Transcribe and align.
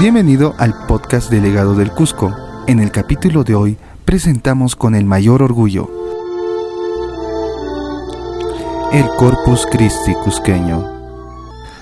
Bienvenido 0.00 0.54
al 0.56 0.86
podcast 0.86 1.30
Delegado 1.30 1.74
del 1.74 1.90
Cusco. 1.90 2.34
En 2.66 2.80
el 2.80 2.90
capítulo 2.90 3.44
de 3.44 3.54
hoy 3.54 3.76
presentamos 4.06 4.74
con 4.74 4.94
el 4.94 5.04
mayor 5.04 5.42
orgullo 5.42 5.90
el 8.94 9.04
Corpus 9.18 9.66
Christi 9.70 10.14
cusqueño. 10.24 10.82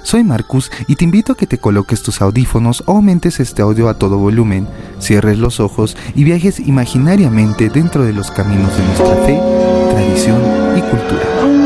Soy 0.03 0.25
Marcus 0.25 0.73
y 0.89 0.96
te 0.96 1.04
invito 1.04 1.32
a 1.32 1.36
que 1.36 1.46
te 1.46 1.59
coloques 1.59 2.03
tus 2.03 2.21
audífonos 2.21 2.82
o 2.86 2.96
aumentes 2.96 3.39
este 3.39 3.62
audio 3.62 3.89
a 3.89 3.99
todo 3.99 4.19
volumen, 4.19 4.66
cierres 4.98 5.39
los 5.39 5.61
ojos 5.61 5.96
y 6.16 6.25
viajes 6.25 6.59
imaginariamente 6.59 7.69
dentro 7.69 8.05
de 8.05 8.14
los 8.14 8.32
caminos 8.32 8.77
de 8.77 8.85
nuestra 8.85 9.14
fe, 9.25 9.41
tradición 9.93 10.43
y 10.77 10.80
cultura. 10.80 11.57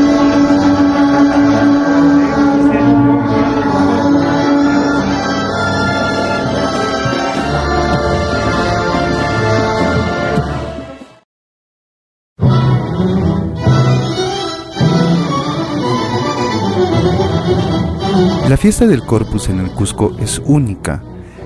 La 18.53 18.57
fiesta 18.57 18.85
del 18.85 19.03
Corpus 19.03 19.49
en 19.49 19.59
el 19.59 19.71
Cusco 19.71 20.15
es 20.19 20.39
única, 20.45 21.01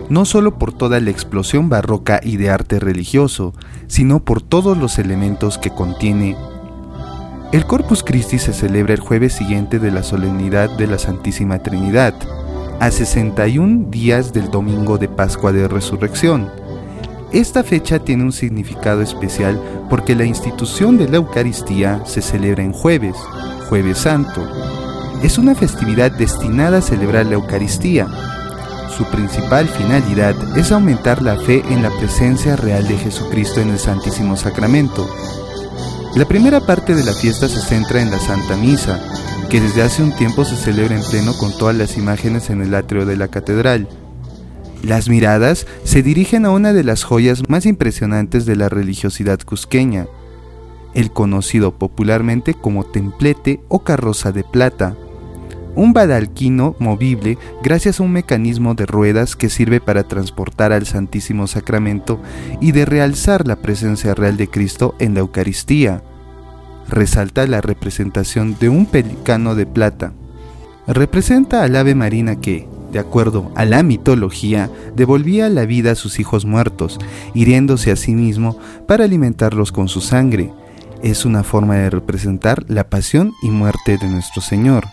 no 0.10 0.26
solo 0.26 0.60
por 0.60 0.74
toda 0.74 1.00
la 1.00 1.10
explosión 1.10 1.70
barroca 1.70 2.20
y 2.22 2.36
de 2.36 2.50
arte 2.50 2.82
religioso, 2.82 3.54
sino 3.88 4.20
por 4.20 4.42
todos 4.42 4.78
los 4.78 5.00
elementos 5.00 5.58
que 5.58 5.70
contiene. 5.70 6.36
El 7.54 7.66
Corpus 7.66 8.04
Christi 8.04 8.40
se 8.40 8.52
celebra 8.52 8.94
el 8.94 9.00
jueves 9.00 9.32
siguiente 9.32 9.80
de 9.80 9.90
la 9.90 10.04
solemnidad 10.04 10.70
de 10.78 10.86
la 10.86 10.98
Santísima 10.98 11.60
Trinidad, 11.60 12.14
a 12.82 12.92
61 12.92 13.90
días 13.90 14.34
del 14.34 14.52
domingo 14.52 14.98
de 14.98 15.08
Pascua 15.08 15.54
de 15.54 15.70
Resurrección. 15.70 16.50
Esta 17.32 17.64
fecha 17.64 18.00
tiene 18.00 18.26
un 18.26 18.34
significado 18.34 19.02
especial 19.02 19.62
porque 19.90 20.14
la 20.14 20.26
institución 20.26 20.98
de 20.98 21.08
la 21.08 21.16
Eucaristía 21.16 22.02
se 22.06 22.22
celebra 22.22 22.64
en 22.64 22.74
jueves, 22.74 23.16
jueves 23.70 23.98
santo, 24.00 24.46
es 25.24 25.38
una 25.38 25.56
festividad 25.56 26.12
destinada 26.12 26.78
a 26.78 26.82
celebrar 26.82 27.26
la 27.26 27.34
Eucaristía. 27.34 28.08
Su 28.96 29.06
principal 29.06 29.68
finalidad 29.68 30.36
es 30.58 30.72
aumentar 30.72 31.22
la 31.22 31.38
fe 31.38 31.64
en 31.70 31.84
la 31.84 31.90
presencia 31.98 32.56
real 32.56 32.88
de 32.88 32.98
Jesucristo 32.98 33.60
en 33.60 33.70
el 33.70 33.80
Santísimo 33.80 34.38
Sacramento. 34.38 35.08
La 36.16 36.26
primera 36.26 36.62
parte 36.62 36.96
de 36.96 37.04
la 37.04 37.14
fiesta 37.14 37.48
se 37.48 37.62
centra 37.62 38.02
en 38.02 38.12
la 38.12 38.20
Santa 38.20 38.56
Misa, 38.58 39.00
que 39.50 39.62
desde 39.62 39.82
hace 39.82 40.04
un 40.04 40.16
tiempo 40.16 40.46
se 40.46 40.56
celebra 40.56 40.96
en 40.96 41.04
pleno 41.04 41.34
con 41.38 41.56
todas 41.58 41.76
las 41.76 41.98
imágenes 41.98 42.50
en 42.50 42.62
el 42.62 42.74
atrio 42.76 43.06
de 43.06 43.18
la 43.18 43.28
catedral. 43.28 43.88
Las 44.84 45.10
miradas 45.10 45.66
se 45.84 46.04
dirigen 46.04 46.46
a 46.46 46.52
una 46.52 46.74
de 46.74 46.84
las 46.84 47.04
joyas 47.04 47.50
más 47.50 47.66
impresionantes 47.66 48.46
de 48.46 48.56
la 48.56 48.70
religiosidad 48.70 49.40
cusqueña, 49.40 50.08
el 50.94 51.12
conocido 51.12 51.78
popularmente 51.78 52.54
como 52.54 52.84
templete 52.84 53.62
o 53.68 53.84
carroza 53.84 54.32
de 54.32 54.44
plata 54.44 54.96
un 55.78 55.94
badalquino 55.94 56.76
movible 56.80 57.38
gracias 57.62 58.00
a 58.00 58.04
un 58.04 58.12
mecanismo 58.12 58.74
de 58.74 58.88
ruedas 58.88 59.36
que 59.36 59.50
sirve 59.50 59.80
para 59.80 60.04
transportar 60.04 60.74
al 60.74 60.88
Santísimo 60.88 61.46
Sacramento 61.46 62.20
y 62.60 62.72
de 62.72 62.84
realzar 62.84 63.48
la 63.48 63.58
presencia 63.58 64.16
real 64.16 64.38
de 64.38 64.50
Cristo 64.50 64.96
en 64.98 65.14
la 65.14 65.20
Eucaristía. 65.20 66.02
Resalta 66.90 67.46
la 67.46 67.62
representación 67.62 68.58
de 68.60 68.70
un 68.70 68.88
pelicano 68.88 69.54
de 69.54 69.68
plata. 69.68 70.14
Representa 70.88 71.64
al 71.64 71.76
ave 71.76 71.94
marina 71.94 72.38
que, 72.38 72.68
de 72.92 72.98
acuerdo 72.98 73.52
a 73.56 73.66
la 73.66 73.84
mitología, 73.84 74.72
devolvía 74.96 75.48
la 75.48 75.66
vida 75.66 75.92
a 75.92 75.96
sus 75.96 76.20
hijos 76.20 76.46
muertos, 76.46 76.98
hiriéndose 77.36 77.92
a 77.92 77.98
sí 77.98 78.16
mismo 78.16 78.58
para 78.88 79.04
alimentarlos 79.04 79.72
con 79.72 79.90
su 79.90 80.02
sangre. 80.02 80.52
Es 81.04 81.24
una 81.24 81.44
forma 81.44 81.76
de 81.76 81.92
representar 81.92 82.64
la 82.68 82.90
pasión 82.90 83.34
y 83.44 83.52
muerte 83.52 84.00
de 84.00 84.08
nuestro 84.08 84.42
Señor. 84.42 84.86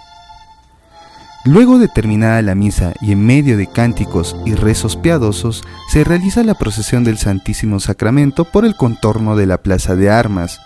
Luego 1.46 1.78
de 1.78 1.88
terminada 1.88 2.40
la 2.40 2.54
misa 2.54 2.94
y 3.02 3.12
en 3.12 3.26
medio 3.26 3.58
de 3.58 3.66
cánticos 3.66 4.34
y 4.46 4.54
rezos 4.54 4.96
piadosos, 4.96 5.62
se 5.90 6.02
realiza 6.02 6.42
la 6.42 6.54
procesión 6.54 7.04
del 7.04 7.18
Santísimo 7.18 7.80
Sacramento 7.80 8.46
por 8.46 8.64
el 8.64 8.76
contorno 8.76 9.36
de 9.36 9.44
la 9.44 9.58
Plaza 9.58 9.94
de 9.94 10.08
Armas. 10.08 10.58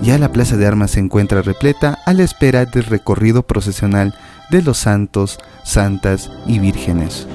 Ya 0.00 0.16
la 0.16 0.30
Plaza 0.30 0.56
de 0.56 0.64
Armas 0.64 0.92
se 0.92 1.00
encuentra 1.00 1.42
repleta 1.42 1.98
a 2.06 2.14
la 2.14 2.22
espera 2.22 2.66
del 2.66 2.84
recorrido 2.84 3.42
procesional 3.42 4.14
de 4.48 4.62
los 4.62 4.78
santos, 4.78 5.40
santas 5.64 6.30
y 6.46 6.60
vírgenes. 6.60 7.26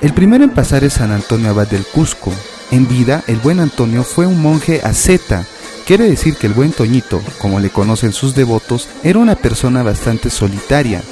El 0.00 0.14
primero 0.14 0.42
en 0.44 0.50
pasar 0.50 0.84
es 0.84 0.94
San 0.94 1.10
Antonio 1.10 1.50
Abad 1.50 1.68
del 1.68 1.84
Cusco. 1.84 2.32
En 2.70 2.88
vida, 2.88 3.22
el 3.26 3.36
buen 3.36 3.60
Antonio 3.60 4.04
fue 4.04 4.26
un 4.26 4.40
monje 4.40 4.80
asceta 4.82 5.44
Quiere 5.88 6.06
decir 6.06 6.36
que 6.36 6.46
el 6.46 6.52
buen 6.52 6.72
Toñito, 6.72 7.22
como 7.38 7.60
le 7.60 7.70
conocen 7.70 8.12
sus 8.12 8.34
devotos, 8.34 8.90
era 9.02 9.20
una 9.20 9.36
persona 9.36 9.82
bastante 9.82 10.28
solitaria. 10.28 11.02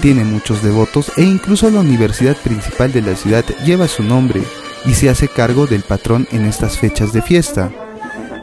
Tiene 0.00 0.24
muchos 0.24 0.62
devotos 0.62 1.12
e 1.18 1.22
incluso 1.22 1.68
la 1.68 1.80
universidad 1.80 2.34
principal 2.34 2.92
de 2.92 3.02
la 3.02 3.14
ciudad 3.14 3.44
lleva 3.66 3.88
su 3.88 4.02
nombre 4.02 4.42
y 4.86 4.94
se 4.94 5.10
hace 5.10 5.28
cargo 5.28 5.66
del 5.66 5.82
patrón 5.82 6.26
en 6.32 6.46
estas 6.46 6.78
fechas 6.78 7.12
de 7.12 7.20
fiesta. 7.20 7.70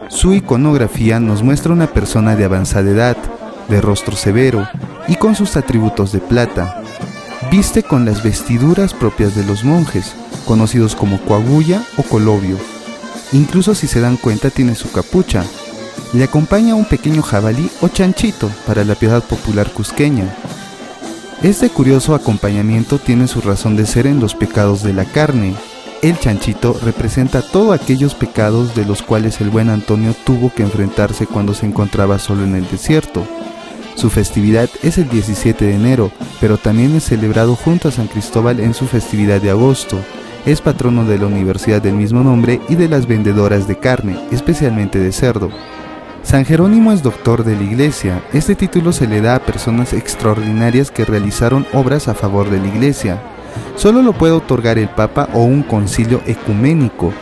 Su 0.10 0.36
iconografía 0.36 1.20
nos 1.20 1.42
muestra 1.42 1.74
una 1.74 1.88
persona 1.88 2.36
de 2.36 2.44
avanzada 2.46 2.92
edad, 2.92 3.18
de 3.68 3.82
rostro 3.82 4.16
severo 4.16 4.70
y 5.08 5.16
con 5.16 5.34
sus 5.34 5.58
atributos 5.58 6.12
de 6.12 6.20
plata. 6.20 6.84
Viste 7.50 7.82
con 7.82 8.06
las 8.06 8.22
vestiduras 8.22 8.94
propias 8.94 9.34
de 9.34 9.44
los 9.44 9.64
monjes, 9.64 10.14
conocidos 10.46 10.96
como 10.96 11.20
coagulla 11.22 11.84
o 11.98 12.04
colobio. 12.04 12.60
Incluso 13.32 13.74
si 13.74 13.88
se 13.88 14.02
dan 14.02 14.18
cuenta 14.18 14.52
tiene 14.52 14.76
su 14.76 14.92
capucha, 14.92 15.44
le 16.14 16.24
acompaña 16.24 16.76
un 16.76 16.86
pequeño 16.86 17.24
jabalí 17.24 17.70
o 17.82 17.88
chanchito 17.88 18.50
para 18.68 18.84
la 18.84 18.96
piedad 18.96 19.24
popular 19.24 19.72
cusqueña. 19.72 20.26
Este 21.42 21.70
curioso 21.70 22.14
acompañamiento 22.14 23.00
tiene 23.00 23.28
su 23.28 23.42
razón 23.42 23.76
de 23.76 23.86
ser 23.86 24.06
en 24.06 24.20
los 24.20 24.36
pecados 24.36 24.84
de 24.84 24.94
la 24.94 25.06
carne. 25.06 25.56
El 26.04 26.20
chanchito 26.20 26.80
representa 26.84 27.42
todos 27.42 27.74
aquellos 27.74 28.14
pecados 28.14 28.76
de 28.76 28.86
los 28.86 29.02
cuales 29.02 29.42
el 29.42 29.50
buen 29.50 29.70
Antonio 29.70 30.16
tuvo 30.26 30.54
que 30.54 30.64
enfrentarse 30.64 31.26
cuando 31.26 31.54
se 31.54 31.66
encontraba 31.66 32.20
solo 32.20 32.44
en 32.44 32.56
el 32.56 32.70
desierto. 32.70 33.26
Su 33.96 34.10
festividad 34.10 34.70
es 34.84 34.98
el 34.98 35.10
17 35.10 35.66
de 35.66 35.76
enero, 35.76 36.12
pero 36.40 36.58
también 36.58 36.96
es 36.96 37.06
celebrado 37.06 37.56
junto 37.56 37.88
a 37.88 37.92
San 37.92 38.08
Cristóbal 38.08 38.60
en 38.60 38.74
su 38.74 38.86
festividad 38.86 39.42
de 39.42 39.50
agosto. 39.50 39.98
Es 40.46 40.62
patrono 40.62 41.06
de 41.06 41.18
la 41.18 41.28
universidad 41.28 41.82
del 41.82 41.94
mismo 41.94 42.24
nombre 42.24 42.60
y 42.70 42.76
de 42.76 42.90
las 42.90 43.08
vendedoras 43.08 43.68
de 43.68 43.80
carne, 43.80 44.20
especialmente 44.32 45.00
de 45.00 45.12
cerdo. 45.12 45.50
San 46.24 46.46
Jerónimo 46.46 46.92
es 46.94 47.04
doctor 47.04 47.44
de 47.44 47.56
la 47.56 47.64
Iglesia. 47.64 48.24
Este 48.32 48.56
título 48.56 48.94
se 48.94 49.08
le 49.08 49.22
da 49.22 49.36
a 49.36 49.46
personas 49.46 49.94
extraordinarias 49.94 50.90
que 50.90 51.06
realizaron 51.06 51.68
obras 51.74 52.08
a 52.08 52.14
favor 52.16 52.50
de 52.50 52.60
la 52.60 52.68
Iglesia. 52.68 53.22
Solo 53.76 54.02
lo 54.02 54.14
puede 54.14 54.34
otorgar 54.34 54.80
el 54.80 54.88
Papa 54.88 55.30
o 55.34 55.44
un 55.44 55.64
concilio 55.64 56.22
ecuménico. 56.26 57.14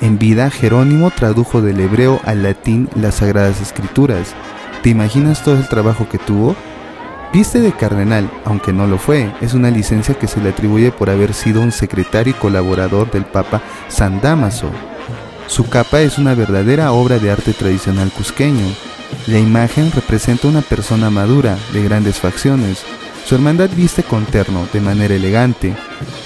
En 0.00 0.18
vida, 0.18 0.50
Jerónimo 0.50 1.10
tradujo 1.10 1.62
del 1.62 1.80
hebreo 1.80 2.20
al 2.24 2.42
latín 2.42 2.88
las 2.94 3.16
Sagradas 3.16 3.60
Escrituras. 3.60 4.34
¿Te 4.82 4.90
imaginas 4.90 5.42
todo 5.42 5.56
el 5.56 5.68
trabajo 5.68 6.08
que 6.08 6.18
tuvo? 6.18 6.54
Viste 7.32 7.60
de 7.60 7.72
cardenal, 7.72 8.30
aunque 8.44 8.72
no 8.72 8.86
lo 8.86 8.98
fue, 8.98 9.32
es 9.40 9.54
una 9.54 9.70
licencia 9.70 10.14
que 10.14 10.26
se 10.26 10.40
le 10.40 10.50
atribuye 10.50 10.90
por 10.90 11.10
haber 11.10 11.32
sido 11.32 11.60
un 11.60 11.72
secretario 11.72 12.32
y 12.32 12.40
colaborador 12.40 13.10
del 13.10 13.24
Papa 13.24 13.62
San 13.88 14.20
Damaso. 14.20 14.70
Su 15.50 15.68
capa 15.68 16.00
es 16.00 16.16
una 16.16 16.34
verdadera 16.34 16.92
obra 16.92 17.18
de 17.18 17.32
arte 17.32 17.52
tradicional 17.52 18.12
cusqueño. 18.12 18.64
La 19.26 19.40
imagen 19.40 19.90
representa 19.90 20.46
una 20.46 20.62
persona 20.62 21.10
madura, 21.10 21.58
de 21.72 21.82
grandes 21.82 22.20
facciones. 22.20 22.84
Su 23.26 23.34
hermandad 23.34 23.68
viste 23.74 24.04
con 24.04 24.26
terno, 24.26 24.68
de 24.72 24.80
manera 24.80 25.12
elegante. 25.12 25.74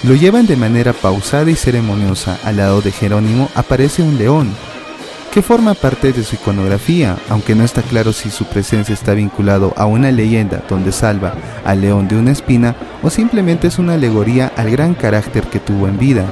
Lo 0.03 0.13
llevan 0.13 0.45
de 0.45 0.55
manera 0.55 0.93
pausada 0.93 1.49
y 1.49 1.55
ceremoniosa. 1.55 2.37
Al 2.43 2.57
lado 2.57 2.81
de 2.83 2.91
Jerónimo 2.91 3.49
aparece 3.55 4.03
un 4.03 4.19
león, 4.19 4.53
que 5.33 5.41
forma 5.41 5.73
parte 5.73 6.13
de 6.13 6.23
su 6.23 6.35
iconografía, 6.35 7.17
aunque 7.27 7.55
no 7.55 7.63
está 7.63 7.81
claro 7.81 8.13
si 8.13 8.29
su 8.29 8.45
presencia 8.45 8.93
está 8.93 9.15
vinculado 9.15 9.73
a 9.75 9.87
una 9.87 10.11
leyenda 10.11 10.63
donde 10.69 10.91
salva 10.91 11.33
al 11.65 11.81
león 11.81 12.07
de 12.07 12.15
una 12.15 12.31
espina 12.31 12.75
o 13.01 13.09
simplemente 13.09 13.69
es 13.69 13.79
una 13.79 13.95
alegoría 13.95 14.53
al 14.55 14.69
gran 14.69 14.93
carácter 14.93 15.45
que 15.45 15.59
tuvo 15.59 15.87
en 15.87 15.97
vida. 15.97 16.25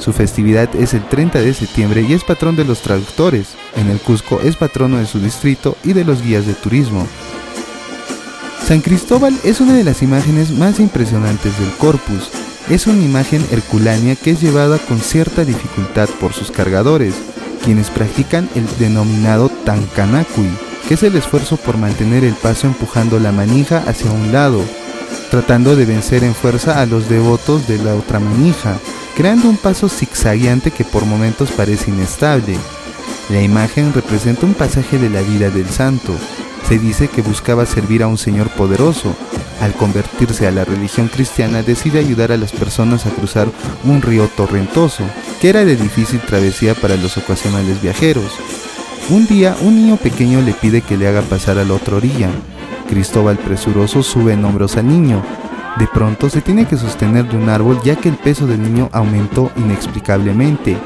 Su 0.00 0.14
festividad 0.14 0.74
es 0.74 0.94
el 0.94 1.06
30 1.06 1.40
de 1.40 1.52
septiembre 1.52 2.00
y 2.08 2.14
es 2.14 2.24
patrón 2.24 2.56
de 2.56 2.64
los 2.64 2.80
traductores. 2.80 3.48
En 3.76 3.90
el 3.90 3.98
Cusco 3.98 4.40
es 4.40 4.56
patrono 4.56 4.96
de 4.96 5.06
su 5.06 5.20
distrito 5.20 5.76
y 5.84 5.92
de 5.92 6.04
los 6.04 6.22
guías 6.22 6.46
de 6.46 6.54
turismo. 6.54 7.06
San 8.66 8.80
Cristóbal 8.80 9.36
es 9.44 9.60
una 9.60 9.74
de 9.74 9.84
las 9.84 10.02
imágenes 10.02 10.52
más 10.52 10.80
impresionantes 10.80 11.58
del 11.58 11.70
corpus. 11.72 12.30
Es 12.70 12.86
una 12.86 13.02
imagen 13.02 13.44
herculánea 13.50 14.16
que 14.16 14.30
es 14.30 14.40
llevada 14.40 14.78
con 14.78 15.00
cierta 15.00 15.44
dificultad 15.44 16.08
por 16.18 16.32
sus 16.32 16.50
cargadores, 16.50 17.14
quienes 17.62 17.90
practican 17.90 18.48
el 18.54 18.66
denominado 18.78 19.50
tankanakui, 19.64 20.48
que 20.88 20.94
es 20.94 21.02
el 21.02 21.16
esfuerzo 21.16 21.58
por 21.58 21.76
mantener 21.76 22.24
el 22.24 22.34
paso 22.34 22.66
empujando 22.66 23.18
la 23.18 23.32
manija 23.32 23.82
hacia 23.86 24.10
un 24.10 24.32
lado. 24.32 24.62
tratando 25.30 25.76
de 25.76 25.84
vencer 25.84 26.24
en 26.24 26.34
fuerza 26.34 26.80
a 26.80 26.86
los 26.86 27.08
devotos 27.08 27.68
de 27.68 27.78
la 27.78 27.94
otra 27.94 28.18
manija, 28.18 28.80
creando 29.16 29.48
un 29.48 29.56
paso 29.56 29.88
zigzagueante 29.88 30.70
que 30.70 30.84
por 30.84 31.04
momentos 31.04 31.50
parece 31.50 31.90
inestable. 31.90 32.56
La 33.28 33.42
imagen 33.42 33.92
representa 33.92 34.46
un 34.46 34.54
pasaje 34.54 34.98
de 34.98 35.08
la 35.08 35.20
vida 35.22 35.50
del 35.50 35.68
santo. 35.68 36.14
Se 36.68 36.78
dice 36.78 37.08
que 37.08 37.22
buscaba 37.22 37.66
servir 37.66 38.02
a 38.02 38.08
un 38.08 38.18
Señor 38.18 38.48
poderoso. 38.50 39.14
Al 39.60 39.72
convertirse 39.74 40.46
a 40.46 40.50
la 40.50 40.64
religión 40.64 41.08
cristiana 41.08 41.62
decide 41.62 41.98
ayudar 41.98 42.32
a 42.32 42.36
las 42.36 42.52
personas 42.52 43.06
a 43.06 43.10
cruzar 43.10 43.48
un 43.84 44.02
río 44.02 44.28
torrentoso, 44.28 45.04
que 45.40 45.50
era 45.50 45.64
de 45.64 45.76
difícil 45.76 46.20
travesía 46.20 46.74
para 46.74 46.96
los 46.96 47.16
ocasionales 47.16 47.80
viajeros. 47.82 48.32
Un 49.10 49.26
día 49.26 49.56
un 49.60 49.76
niño 49.76 49.96
pequeño 49.96 50.40
le 50.40 50.52
pide 50.52 50.82
que 50.82 50.96
le 50.96 51.08
haga 51.08 51.22
pasar 51.22 51.58
a 51.58 51.64
la 51.64 51.74
otra 51.74 51.96
orilla. 51.96 52.30
Cristóbal 52.88 53.38
presuroso 53.38 54.02
sube 54.02 54.32
en 54.32 54.44
hombros 54.44 54.76
al 54.76 54.88
niño. 54.88 55.22
De 55.78 55.86
pronto 55.86 56.28
se 56.28 56.40
tiene 56.40 56.66
que 56.66 56.76
sostener 56.76 57.28
de 57.28 57.36
un 57.36 57.48
árbol 57.48 57.80
ya 57.84 57.96
que 57.96 58.08
el 58.08 58.16
peso 58.16 58.46
del 58.46 58.62
niño 58.62 58.88
aumentó 58.92 59.50
inexplicablemente. 59.56 60.76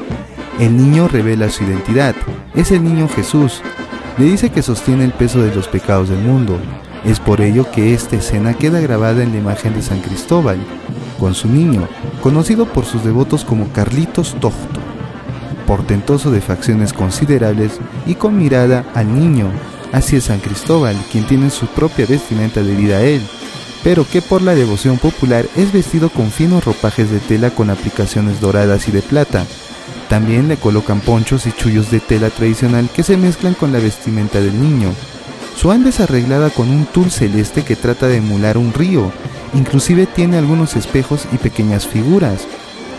El 0.59 0.77
niño 0.77 1.07
revela 1.07 1.49
su 1.49 1.63
identidad. 1.63 2.15
Es 2.53 2.71
el 2.71 2.83
niño 2.83 3.09
Jesús. 3.09 3.61
Le 4.17 4.25
dice 4.25 4.51
que 4.51 4.61
sostiene 4.61 5.03
el 5.03 5.11
peso 5.11 5.41
de 5.41 5.53
los 5.53 5.67
pecados 5.67 6.09
del 6.09 6.19
mundo. 6.19 6.59
Es 7.03 7.19
por 7.19 7.41
ello 7.41 7.69
que 7.71 7.93
esta 7.93 8.15
escena 8.15 8.53
queda 8.53 8.79
grabada 8.79 9.21
en 9.21 9.31
la 9.31 9.39
imagen 9.39 9.73
de 9.73 9.81
San 9.81 9.99
Cristóbal, 9.99 10.57
con 11.19 11.35
su 11.35 11.49
niño, 11.49 11.87
conocido 12.21 12.65
por 12.65 12.85
sus 12.85 13.03
devotos 13.03 13.43
como 13.43 13.67
Carlitos 13.69 14.35
Tosto, 14.39 14.79
portentoso 15.67 16.31
de 16.31 16.41
facciones 16.41 16.93
considerables 16.93 17.79
y 18.05 18.15
con 18.15 18.37
mirada 18.37 18.85
al 18.95 19.13
niño. 19.13 19.51
Así 19.91 20.15
es 20.15 20.25
San 20.25 20.39
Cristóbal, 20.39 20.95
quien 21.11 21.25
tiene 21.25 21.49
su 21.49 21.67
propia 21.67 22.05
vestimenta 22.05 22.63
debida 22.63 22.97
a 22.97 23.01
él, 23.01 23.21
pero 23.85 24.03
que 24.09 24.23
por 24.23 24.41
la 24.41 24.55
devoción 24.55 24.97
popular 24.97 25.45
es 25.55 25.71
vestido 25.71 26.09
con 26.09 26.31
finos 26.31 26.65
ropajes 26.65 27.11
de 27.11 27.19
tela 27.19 27.51
con 27.51 27.69
aplicaciones 27.69 28.41
doradas 28.41 28.87
y 28.87 28.91
de 28.91 29.03
plata, 29.03 29.45
también 30.09 30.47
le 30.47 30.57
colocan 30.57 31.01
ponchos 31.01 31.45
y 31.45 31.51
chullos 31.51 31.91
de 31.91 31.99
tela 31.99 32.31
tradicional 32.31 32.89
que 32.89 33.03
se 33.03 33.15
mezclan 33.15 33.53
con 33.53 33.71
la 33.71 33.77
vestimenta 33.77 34.41
del 34.41 34.59
niño. 34.59 34.89
Su 35.55 35.69
anda 35.69 35.89
es 35.89 35.99
arreglada 35.99 36.49
con 36.49 36.71
un 36.71 36.87
tul 36.87 37.11
celeste 37.11 37.63
que 37.63 37.75
trata 37.75 38.07
de 38.07 38.17
emular 38.17 38.57
un 38.57 38.73
río, 38.73 39.11
inclusive 39.53 40.07
tiene 40.07 40.39
algunos 40.39 40.75
espejos 40.75 41.27
y 41.31 41.37
pequeñas 41.37 41.87
figuras. 41.87 42.47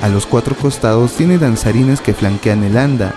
A 0.03 0.09
los 0.09 0.25
cuatro 0.25 0.55
costados 0.55 1.15
tiene 1.15 1.39
danzarines 1.39 2.01
que 2.01 2.15
flanquean 2.15 2.63
el 2.63 2.79
anda. 2.79 3.13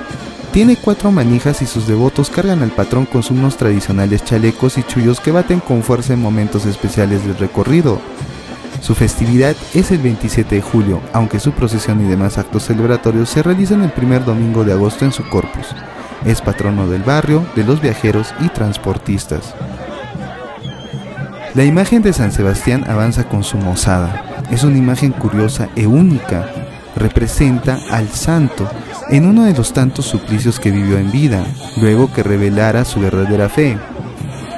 Tiene 0.59 0.75
cuatro 0.75 1.09
manijas 1.09 1.61
y 1.61 1.65
sus 1.65 1.87
devotos 1.87 2.29
cargan 2.29 2.61
al 2.61 2.71
patrón 2.71 3.05
con 3.05 3.23
unos 3.29 3.55
tradicionales 3.55 4.25
chalecos 4.25 4.77
y 4.77 4.83
chullos 4.83 5.21
que 5.21 5.31
baten 5.31 5.61
con 5.61 5.83
fuerza 5.83 6.11
en 6.11 6.21
momentos 6.21 6.65
especiales 6.65 7.25
del 7.25 7.37
recorrido. 7.37 8.01
Su 8.81 8.93
festividad 8.93 9.55
es 9.73 9.91
el 9.91 9.99
27 9.99 10.55
de 10.55 10.61
julio, 10.61 10.99
aunque 11.13 11.39
su 11.39 11.53
procesión 11.53 12.05
y 12.05 12.09
demás 12.09 12.37
actos 12.37 12.65
celebratorios 12.65 13.29
se 13.29 13.41
realizan 13.41 13.83
el 13.83 13.91
primer 13.91 14.25
domingo 14.25 14.65
de 14.65 14.73
agosto 14.73 15.05
en 15.05 15.13
su 15.13 15.23
corpus. 15.29 15.67
Es 16.25 16.41
patrono 16.41 16.87
del 16.87 17.03
barrio, 17.03 17.45
de 17.55 17.63
los 17.63 17.79
viajeros 17.79 18.33
y 18.41 18.49
transportistas. 18.49 19.55
La 21.55 21.63
imagen 21.63 22.01
de 22.01 22.11
San 22.11 22.33
Sebastián 22.33 22.83
avanza 22.89 23.29
con 23.29 23.45
su 23.45 23.55
mozada. 23.55 24.43
Es 24.51 24.65
una 24.65 24.77
imagen 24.77 25.13
curiosa 25.13 25.69
e 25.77 25.87
única. 25.87 26.51
Representa 26.97 27.79
al 27.91 28.09
santo 28.09 28.67
en 29.09 29.25
uno 29.25 29.45
de 29.45 29.53
los 29.53 29.73
tantos 29.73 30.05
suplicios 30.05 30.59
que 30.59 30.71
vivió 30.71 30.97
en 30.97 31.11
vida, 31.11 31.45
luego 31.77 32.11
que 32.11 32.23
revelara 32.23 32.85
su 32.85 32.99
verdadera 32.99 33.49
fe, 33.49 33.77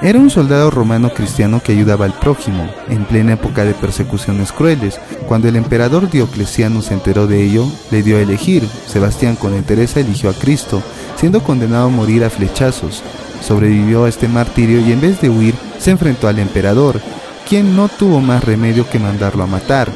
era 0.02 0.18
un 0.18 0.32
soldado 0.32 0.72
romano 0.72 1.14
cristiano 1.14 1.62
que 1.64 1.74
ayudaba 1.74 2.06
al 2.06 2.14
prójimo, 2.14 2.68
en 2.90 3.06
plena 3.06 3.34
época 3.34 3.64
de 3.64 3.76
persecuciones 3.76 4.52
crueles. 4.52 5.00
Cuando 5.28 5.48
el 5.48 5.56
emperador 5.56 6.10
Diocleciano 6.10 6.82
se 6.82 6.96
enteró 6.96 7.28
de 7.28 7.44
ello, 7.44 7.68
le 7.92 8.02
dio 8.02 8.18
a 8.18 8.22
elegir. 8.22 8.68
Sebastián 8.88 9.36
con 9.36 9.54
entereza 9.54 10.00
eligió 10.00 10.32
a 10.32 10.34
Cristo, 10.34 10.82
siendo 11.18 11.44
condenado 11.44 11.86
a 11.86 11.90
morir 11.90 12.24
a 12.24 12.32
flechazos. 12.32 13.04
Sobrevivió 13.42 14.06
a 14.06 14.10
este 14.10 14.28
martirio 14.28 14.80
y 14.80 14.92
en 14.92 15.02
vez 15.02 15.22
de 15.22 15.30
huir, 15.30 15.54
se 15.78 15.92
enfrentó 15.92 16.28
al 16.28 16.40
emperador, 16.40 17.00
quien 17.48 17.76
no 17.76 17.88
tuvo 17.88 18.22
más 18.22 18.44
remedio 18.44 18.90
que 18.90 18.98
mandarlo 18.98 19.44
a 19.44 19.48
matar. 19.48 19.92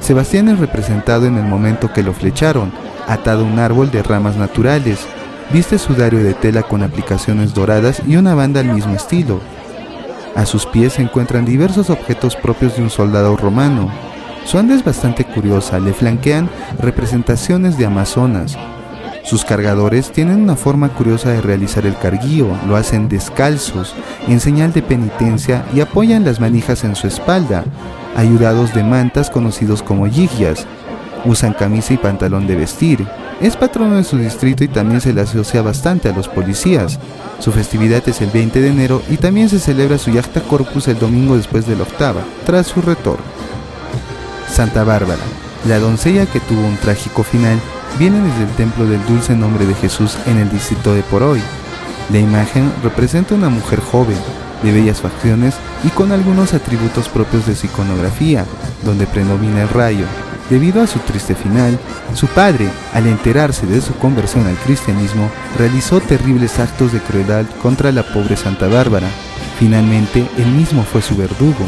Sebastián 0.00 0.48
es 0.48 0.58
representado 0.58 1.26
en 1.26 1.36
el 1.36 1.44
momento 1.44 1.92
que 1.92 2.02
lo 2.02 2.14
flecharon, 2.14 2.72
atado 3.08 3.42
a 3.42 3.48
un 3.48 3.58
árbol 3.58 3.90
de 3.90 4.02
ramas 4.02 4.36
naturales, 4.36 5.06
Viste 5.52 5.78
sudario 5.78 6.22
de 6.22 6.34
tela 6.34 6.62
con 6.62 6.82
aplicaciones 6.82 7.54
doradas 7.54 8.02
y 8.06 8.16
una 8.16 8.34
banda 8.34 8.60
al 8.60 8.72
mismo 8.72 8.94
estilo. 8.94 9.40
A 10.34 10.46
sus 10.46 10.66
pies 10.66 10.94
se 10.94 11.02
encuentran 11.02 11.44
diversos 11.44 11.90
objetos 11.90 12.34
propios 12.34 12.76
de 12.76 12.82
un 12.82 12.90
soldado 12.90 13.36
romano. 13.36 13.88
Su 14.44 14.58
anda 14.58 14.74
es 14.74 14.84
bastante 14.84 15.24
curiosa, 15.24 15.78
le 15.78 15.92
flanquean 15.92 16.50
representaciones 16.80 17.78
de 17.78 17.86
amazonas. 17.86 18.58
Sus 19.22 19.44
cargadores 19.44 20.10
tienen 20.10 20.42
una 20.42 20.56
forma 20.56 20.88
curiosa 20.88 21.30
de 21.30 21.40
realizar 21.40 21.86
el 21.86 21.96
carguío, 21.96 22.48
lo 22.66 22.76
hacen 22.76 23.08
descalzos, 23.08 23.94
en 24.26 24.40
señal 24.40 24.72
de 24.72 24.82
penitencia 24.82 25.64
y 25.72 25.80
apoyan 25.80 26.24
las 26.24 26.40
manijas 26.40 26.84
en 26.84 26.96
su 26.96 27.06
espalda, 27.06 27.64
ayudados 28.16 28.74
de 28.74 28.82
mantas 28.82 29.30
conocidos 29.30 29.82
como 29.82 30.06
yigias. 30.08 30.66
Usan 31.24 31.54
camisa 31.54 31.94
y 31.94 31.96
pantalón 31.96 32.46
de 32.46 32.56
vestir, 32.56 33.06
es 33.40 33.56
patrono 33.56 33.96
de 33.96 34.04
su 34.04 34.16
distrito 34.16 34.62
y 34.62 34.68
también 34.68 35.00
se 35.00 35.12
le 35.12 35.22
asocia 35.22 35.62
bastante 35.62 36.08
a 36.08 36.12
los 36.12 36.28
policías. 36.28 36.98
Su 37.38 37.50
festividad 37.50 38.06
es 38.08 38.20
el 38.20 38.30
20 38.30 38.60
de 38.60 38.68
enero 38.68 39.02
y 39.10 39.16
también 39.16 39.48
se 39.48 39.58
celebra 39.58 39.98
su 39.98 40.10
Yacta 40.10 40.40
Corpus 40.42 40.88
el 40.88 40.98
domingo 40.98 41.36
después 41.36 41.66
de 41.66 41.76
la 41.76 41.82
octava, 41.82 42.22
tras 42.46 42.66
su 42.66 42.80
retorno. 42.80 43.24
Santa 44.50 44.84
Bárbara, 44.84 45.22
la 45.66 45.78
doncella 45.78 46.26
que 46.26 46.40
tuvo 46.40 46.60
un 46.60 46.76
trágico 46.76 47.22
final, 47.22 47.58
viene 47.98 48.20
desde 48.20 48.44
el 48.44 48.56
templo 48.56 48.86
del 48.86 49.04
dulce 49.06 49.34
nombre 49.34 49.66
de 49.66 49.74
Jesús 49.74 50.16
en 50.26 50.38
el 50.38 50.50
distrito 50.50 50.94
de 50.94 51.02
Poroy. 51.02 51.40
La 52.12 52.18
imagen 52.18 52.70
representa 52.82 53.34
una 53.34 53.48
mujer 53.48 53.80
joven, 53.80 54.18
de 54.62 54.72
bellas 54.72 55.00
facciones 55.00 55.54
y 55.84 55.88
con 55.88 56.12
algunos 56.12 56.54
atributos 56.54 57.08
propios 57.08 57.46
de 57.46 57.56
su 57.56 57.66
iconografía, 57.66 58.46
donde 58.84 59.06
predomina 59.06 59.62
el 59.62 59.68
rayo, 59.68 60.06
Debido 60.50 60.82
a 60.82 60.86
su 60.86 60.98
triste 60.98 61.34
final, 61.34 61.78
su 62.12 62.26
padre, 62.26 62.68
al 62.92 63.06
enterarse 63.06 63.66
de 63.66 63.80
su 63.80 63.94
conversión 63.94 64.46
al 64.46 64.56
cristianismo, 64.56 65.30
realizó 65.58 66.00
terribles 66.00 66.58
actos 66.58 66.92
de 66.92 67.00
crueldad 67.00 67.46
contra 67.62 67.92
la 67.92 68.02
pobre 68.02 68.36
Santa 68.36 68.68
Bárbara. 68.68 69.08
Finalmente, 69.58 70.28
él 70.36 70.46
mismo 70.46 70.82
fue 70.82 71.00
su 71.00 71.16
verdugo. 71.16 71.64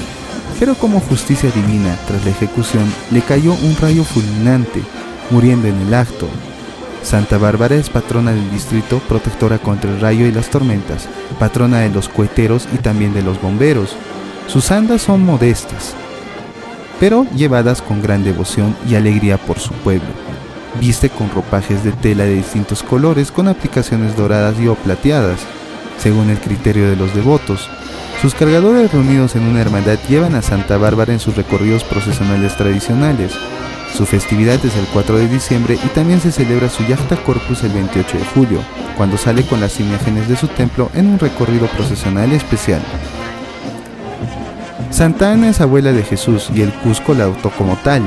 Pero 0.58 0.75
como 0.75 1.00
justicia 1.00 1.50
divina, 1.50 1.96
tras 2.06 2.25
la 2.25 2.31
ejecución, 2.31 2.84
le 3.11 3.23
cayó 3.23 3.52
un 3.54 3.76
rayo 3.76 4.04
fulminante, 4.04 4.83
muriendo 5.30 5.68
en 5.68 5.80
el 5.80 5.95
acto. 5.95 6.28
Santa 7.02 7.38
Bárbara 7.38 7.76
es 7.76 7.88
patrona 7.88 8.33
del 8.33 8.50
distrito, 8.50 8.99
protectora 9.09 9.59
contra 9.59 9.90
el 9.90 10.00
rayo 10.00 10.26
y 10.26 10.33
las 10.33 10.50
tormentas, 10.50 11.09
patrona 11.38 11.80
de 11.80 11.90
los 11.90 12.09
coheteros 12.09 12.68
y 12.75 12.78
también 12.78 13.14
de 13.14 13.23
los 13.23 13.40
bomberos. 13.40 13.97
Sus 14.49 14.71
andas 14.71 15.02
son 15.02 15.25
modestas, 15.25 15.95
pero 16.99 17.26
llevadas 17.35 17.83
con 17.83 18.03
gran 18.03 18.25
devoción 18.25 18.76
y 18.88 18.95
alegría 18.95 19.38
por 19.38 19.59
su 19.59 19.73
pueblo. 19.73 20.09
Viste 20.81 21.09
con 21.09 21.31
ropajes 21.31 21.83
de 21.85 21.93
tela 21.93 22.25
de 22.25 22.35
distintos 22.35 22.83
colores 22.83 23.31
con 23.31 23.49
aplicaciones 23.49 24.17
doradas 24.17 24.59
y 24.61 24.69
o 24.69 24.75
plateadas, 24.75 25.41
según 25.99 26.31
el 26.31 26.38
criterio 26.38 26.88
de 26.88 26.97
los 26.97 27.15
devotos. 27.15 27.69
Sus 28.21 28.35
cargadores 28.35 28.93
reunidos 28.93 29.37
en 29.37 29.43
una 29.43 29.61
hermandad 29.61 29.99
llevan 30.09 30.35
a 30.35 30.43
Santa 30.43 30.76
Bárbara 30.79 31.12
en 31.12 31.21
sus 31.21 31.37
recorridos 31.37 31.85
procesionales 31.85 32.57
tradicionales. 32.57 33.33
Su 33.95 34.05
festividad 34.05 34.62
es 34.65 34.76
el 34.76 34.87
4 34.93 35.17
de 35.17 35.29
diciembre 35.29 35.79
y 35.83 35.88
también 35.88 36.21
se 36.21 36.33
celebra 36.33 36.69
su 36.69 36.85
Yacta 36.85 37.17
Corpus 37.17 37.62
el 37.62 37.73
28 37.73 38.19
de 38.19 38.25
julio, 38.25 38.61
cuando 38.97 39.17
sale 39.17 39.47
con 39.47 39.61
las 39.61 39.81
imágenes 39.81 40.29
de 40.29 40.37
su 40.37 40.49
templo 40.49 40.91
en 40.95 41.07
un 41.07 41.19
recorrido 41.19 41.67
procesional 41.69 42.33
especial. 42.33 42.83
Santa 44.90 45.33
Ana 45.33 45.49
es 45.49 45.61
abuela 45.61 45.92
de 45.92 46.02
Jesús 46.02 46.50
y 46.54 46.62
el 46.62 46.73
Cusco 46.73 47.14
la 47.14 47.25
adoptó 47.25 47.50
como 47.50 47.76
tal. 47.76 48.02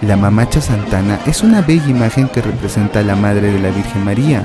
La 0.00 0.16
mamacha 0.16 0.60
Santana 0.60 1.18
es 1.26 1.42
una 1.42 1.60
bella 1.60 1.88
imagen 1.88 2.28
que 2.28 2.42
representa 2.42 3.00
a 3.00 3.02
la 3.02 3.16
Madre 3.16 3.52
de 3.52 3.58
la 3.58 3.70
Virgen 3.70 4.04
María, 4.04 4.44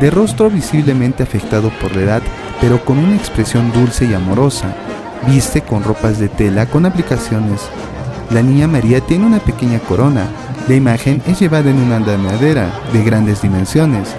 de 0.00 0.10
rostro 0.10 0.50
visiblemente 0.50 1.22
afectado 1.22 1.70
por 1.80 1.94
la 1.96 2.02
edad, 2.02 2.22
pero 2.60 2.84
con 2.84 2.98
una 2.98 3.16
expresión 3.16 3.72
dulce 3.72 4.04
y 4.04 4.14
amorosa. 4.14 4.74
Viste 5.26 5.62
con 5.62 5.82
ropas 5.82 6.18
de 6.18 6.28
tela 6.28 6.66
con 6.66 6.84
aplicaciones. 6.84 7.62
La 8.30 8.42
niña 8.42 8.68
María 8.68 9.00
tiene 9.00 9.26
una 9.26 9.38
pequeña 9.38 9.78
corona. 9.78 10.26
La 10.68 10.74
imagen 10.74 11.22
es 11.26 11.40
llevada 11.40 11.70
en 11.70 11.78
una 11.78 12.00
madera 12.00 12.70
de 12.92 13.02
grandes 13.02 13.42
dimensiones. 13.42 14.14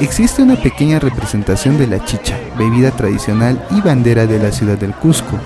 Existe 0.00 0.42
una 0.42 0.56
pequeña 0.56 0.98
representación 0.98 1.78
de 1.78 1.86
la 1.86 2.04
chicha, 2.04 2.36
bebida 2.58 2.90
tradicional 2.90 3.62
y 3.70 3.80
bandera 3.80 4.26
de 4.26 4.38
la 4.38 4.50
ciudad 4.50 4.78
del 4.78 4.92
Cusco. 4.94 5.38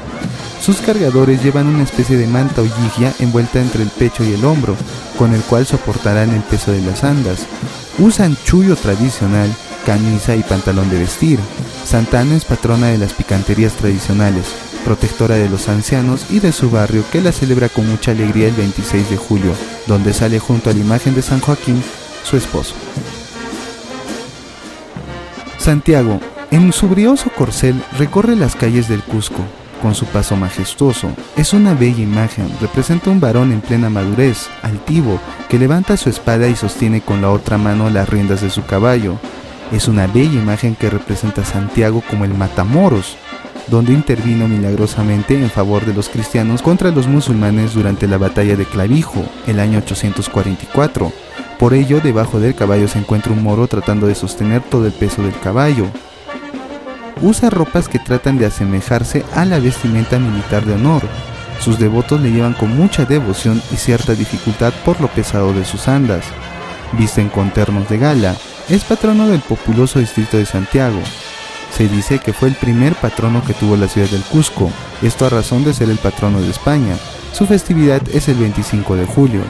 Sus 0.64 0.78
cargadores 0.78 1.44
llevan 1.44 1.66
una 1.66 1.82
especie 1.82 2.16
de 2.16 2.26
manta 2.26 2.62
o 2.62 2.64
yigia 2.64 3.12
envuelta 3.18 3.60
entre 3.60 3.82
el 3.82 3.90
pecho 3.90 4.24
y 4.24 4.32
el 4.32 4.46
hombro, 4.46 4.74
con 5.18 5.34
el 5.34 5.42
cual 5.42 5.66
soportarán 5.66 6.30
el 6.30 6.40
peso 6.40 6.72
de 6.72 6.80
las 6.80 7.04
andas. 7.04 7.44
Usan 7.98 8.34
chullo 8.46 8.74
tradicional, 8.74 9.54
camisa 9.84 10.34
y 10.36 10.42
pantalón 10.42 10.88
de 10.88 11.00
vestir. 11.00 11.38
Santana 11.84 12.34
es 12.34 12.46
patrona 12.46 12.86
de 12.86 12.96
las 12.96 13.12
picanterías 13.12 13.74
tradicionales, 13.74 14.46
protectora 14.86 15.34
de 15.34 15.50
los 15.50 15.68
ancianos 15.68 16.24
y 16.30 16.40
de 16.40 16.50
su 16.50 16.70
barrio 16.70 17.04
que 17.12 17.20
la 17.20 17.32
celebra 17.32 17.68
con 17.68 17.86
mucha 17.86 18.12
alegría 18.12 18.48
el 18.48 18.54
26 18.54 19.10
de 19.10 19.18
julio, 19.18 19.52
donde 19.86 20.14
sale 20.14 20.38
junto 20.38 20.70
a 20.70 20.72
la 20.72 20.80
imagen 20.80 21.14
de 21.14 21.20
San 21.20 21.40
Joaquín, 21.40 21.82
su 22.22 22.38
esposo. 22.38 22.74
Santiago, 25.58 26.20
en 26.50 26.72
su 26.72 26.88
brioso 26.88 27.28
corcel, 27.36 27.84
recorre 27.98 28.34
las 28.34 28.56
calles 28.56 28.88
del 28.88 29.02
Cusco, 29.02 29.44
con 29.84 29.94
su 29.94 30.06
paso 30.06 30.34
majestuoso. 30.34 31.10
Es 31.36 31.52
una 31.52 31.74
bella 31.74 32.02
imagen, 32.02 32.48
representa 32.58 33.10
un 33.10 33.20
varón 33.20 33.52
en 33.52 33.60
plena 33.60 33.90
madurez, 33.90 34.48
altivo, 34.62 35.20
que 35.50 35.58
levanta 35.58 35.98
su 35.98 36.08
espada 36.08 36.48
y 36.48 36.56
sostiene 36.56 37.02
con 37.02 37.20
la 37.20 37.30
otra 37.30 37.58
mano 37.58 37.90
las 37.90 38.08
riendas 38.08 38.40
de 38.40 38.48
su 38.48 38.64
caballo. 38.64 39.18
Es 39.72 39.86
una 39.86 40.06
bella 40.06 40.40
imagen 40.40 40.74
que 40.74 40.88
representa 40.88 41.42
a 41.42 41.44
Santiago 41.44 42.02
como 42.08 42.24
el 42.24 42.32
Matamoros, 42.32 43.18
donde 43.66 43.92
intervino 43.92 44.48
milagrosamente 44.48 45.34
en 45.34 45.50
favor 45.50 45.84
de 45.84 45.92
los 45.92 46.08
cristianos 46.08 46.62
contra 46.62 46.90
los 46.90 47.06
musulmanes 47.06 47.74
durante 47.74 48.08
la 48.08 48.16
batalla 48.16 48.56
de 48.56 48.64
Clavijo, 48.64 49.22
el 49.46 49.60
año 49.60 49.80
844. 49.80 51.12
Por 51.58 51.74
ello, 51.74 52.00
debajo 52.00 52.40
del 52.40 52.54
caballo 52.54 52.88
se 52.88 53.00
encuentra 53.00 53.34
un 53.34 53.42
moro 53.42 53.68
tratando 53.68 54.06
de 54.06 54.14
sostener 54.14 54.62
todo 54.62 54.86
el 54.86 54.92
peso 54.92 55.22
del 55.22 55.38
caballo. 55.40 55.88
Usa 57.22 57.50
ropas 57.50 57.88
que 57.88 57.98
tratan 57.98 58.38
de 58.38 58.46
asemejarse 58.46 59.24
a 59.34 59.44
la 59.44 59.58
vestimenta 59.58 60.18
militar 60.18 60.64
de 60.64 60.74
honor. 60.74 61.02
Sus 61.60 61.78
devotos 61.78 62.20
le 62.20 62.32
llevan 62.32 62.54
con 62.54 62.76
mucha 62.76 63.04
devoción 63.04 63.62
y 63.72 63.76
cierta 63.76 64.14
dificultad 64.14 64.72
por 64.84 65.00
lo 65.00 65.08
pesado 65.08 65.52
de 65.52 65.64
sus 65.64 65.88
andas. 65.88 66.24
Visten 66.92 67.28
con 67.28 67.50
ternos 67.50 67.88
de 67.88 67.98
gala. 67.98 68.34
Es 68.68 68.84
patrono 68.84 69.28
del 69.28 69.40
populoso 69.40 69.98
distrito 69.98 70.36
de 70.36 70.46
Santiago. 70.46 71.00
Se 71.76 71.88
dice 71.88 72.18
que 72.18 72.32
fue 72.32 72.48
el 72.48 72.54
primer 72.54 72.94
patrono 72.94 73.42
que 73.44 73.54
tuvo 73.54 73.76
la 73.76 73.88
ciudad 73.88 74.08
del 74.08 74.22
Cusco, 74.22 74.70
esto 75.02 75.26
a 75.26 75.30
razón 75.30 75.64
de 75.64 75.74
ser 75.74 75.90
el 75.90 75.98
patrono 75.98 76.40
de 76.40 76.50
España. 76.50 76.96
Su 77.32 77.46
festividad 77.46 78.00
es 78.12 78.28
el 78.28 78.36
25 78.36 78.96
de 78.96 79.06
julio. 79.06 79.42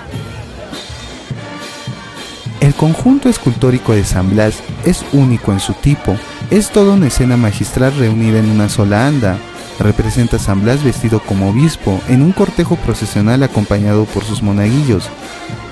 El 2.61 2.75
conjunto 2.75 3.29
escultórico 3.29 3.93
de 3.93 4.05
San 4.05 4.31
Blas 4.31 4.63
es 4.87 5.05
único 5.13 5.53
en 5.53 5.61
su 5.61 5.75
tipo. 5.75 6.17
Es 6.51 6.71
toda 6.71 6.95
una 6.95 7.07
escena 7.07 7.37
magistral 7.37 7.95
reunida 7.97 8.39
en 8.39 8.51
una 8.51 8.69
sola 8.69 9.07
anda. 9.07 9.39
Representa 9.79 10.37
a 10.37 10.39
San 10.39 10.63
Blas 10.63 10.85
vestido 10.85 11.21
como 11.21 11.49
obispo 11.51 12.01
en 12.09 12.23
un 12.23 12.33
cortejo 12.33 12.77
procesional 12.77 13.43
acompañado 13.43 14.05
por 14.05 14.25
sus 14.25 14.43
monaguillos. 14.43 15.09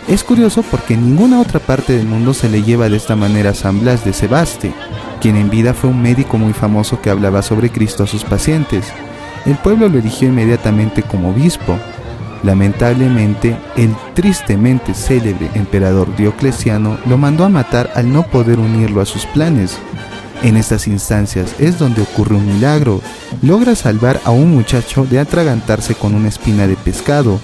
Es 0.09 0.25
curioso 0.25 0.65
porque 0.69 0.95
en 0.95 1.05
ninguna 1.05 1.41
otra 1.41 1.61
parte 1.61 1.97
del 1.97 2.07
mundo 2.07 2.35
se 2.35 2.49
le 2.49 2.63
lleva 2.63 2.89
de 2.89 2.97
esta 2.97 3.15
manera 3.15 3.51
a 3.51 3.55
San 3.55 3.81
Blas 3.81 4.05
de 4.05 4.13
Sebaste, 4.13 4.73
quien 5.21 5.37
en 5.37 5.51
vida 5.51 5.75
fue 5.75 5.91
un 5.91 6.03
médico 6.03 6.39
muy 6.39 6.53
famoso 6.53 7.01
que 7.01 7.11
hablaba 7.11 7.43
sobre 7.43 7.71
Cristo 7.71 8.03
a 8.03 8.09
sus 8.09 8.25
pacientes. 8.25 8.87
El 9.47 9.57
pueblo 9.57 9.89
lo 9.89 9.99
eligió 9.99 10.29
inmediatamente 10.29 11.03
como 11.03 11.31
obispo, 11.31 11.79
Lamentablemente, 12.43 13.57
el 13.77 13.95
tristemente 14.15 14.95
célebre 14.95 15.49
emperador 15.55 16.15
Diocleciano 16.17 16.99
lo 17.07 17.17
mandó 17.17 17.45
a 17.45 17.49
matar 17.49 17.93
al 17.95 18.13
no 18.13 18.25
poder 18.25 18.59
unirlo 18.59 19.01
a 19.01 19.07
sus 19.07 19.27
planes. 19.27 19.79
En 20.43 20.57
estas 20.57 20.89
instancias 20.89 21.55
es 21.59 21.79
donde 21.79 22.03
ocurre 22.03 22.35
un 22.35 22.47
milagro. 22.47 23.01
Logra 23.43 23.75
salvar 23.77 24.21
a 24.25 24.31
un 24.31 24.51
muchacho 24.55 25.05
de 25.05 25.19
atragantarse 25.19 25.95
con 25.95 26.15
una 26.15 26.29
espina 26.29 26.67
de 26.67 26.77
pescado. 26.77 27.41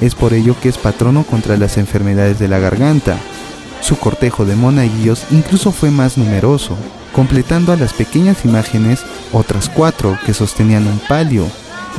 Es 0.00 0.14
por 0.14 0.34
ello 0.34 0.54
que 0.60 0.68
es 0.68 0.78
patrono 0.78 1.24
contra 1.24 1.56
las 1.56 1.78
enfermedades 1.78 2.38
de 2.38 2.48
la 2.48 2.58
garganta. 2.58 3.16
Su 3.80 3.96
cortejo 3.96 4.44
de 4.44 4.54
monaguillos 4.54 5.24
incluso 5.30 5.72
fue 5.72 5.90
más 5.90 6.18
numeroso, 6.18 6.76
completando 7.12 7.72
a 7.72 7.76
las 7.76 7.92
pequeñas 7.94 8.44
imágenes 8.44 9.02
otras 9.32 9.68
cuatro 9.68 10.18
que 10.24 10.34
sostenían 10.34 10.86
un 10.86 11.00
palio, 11.08 11.46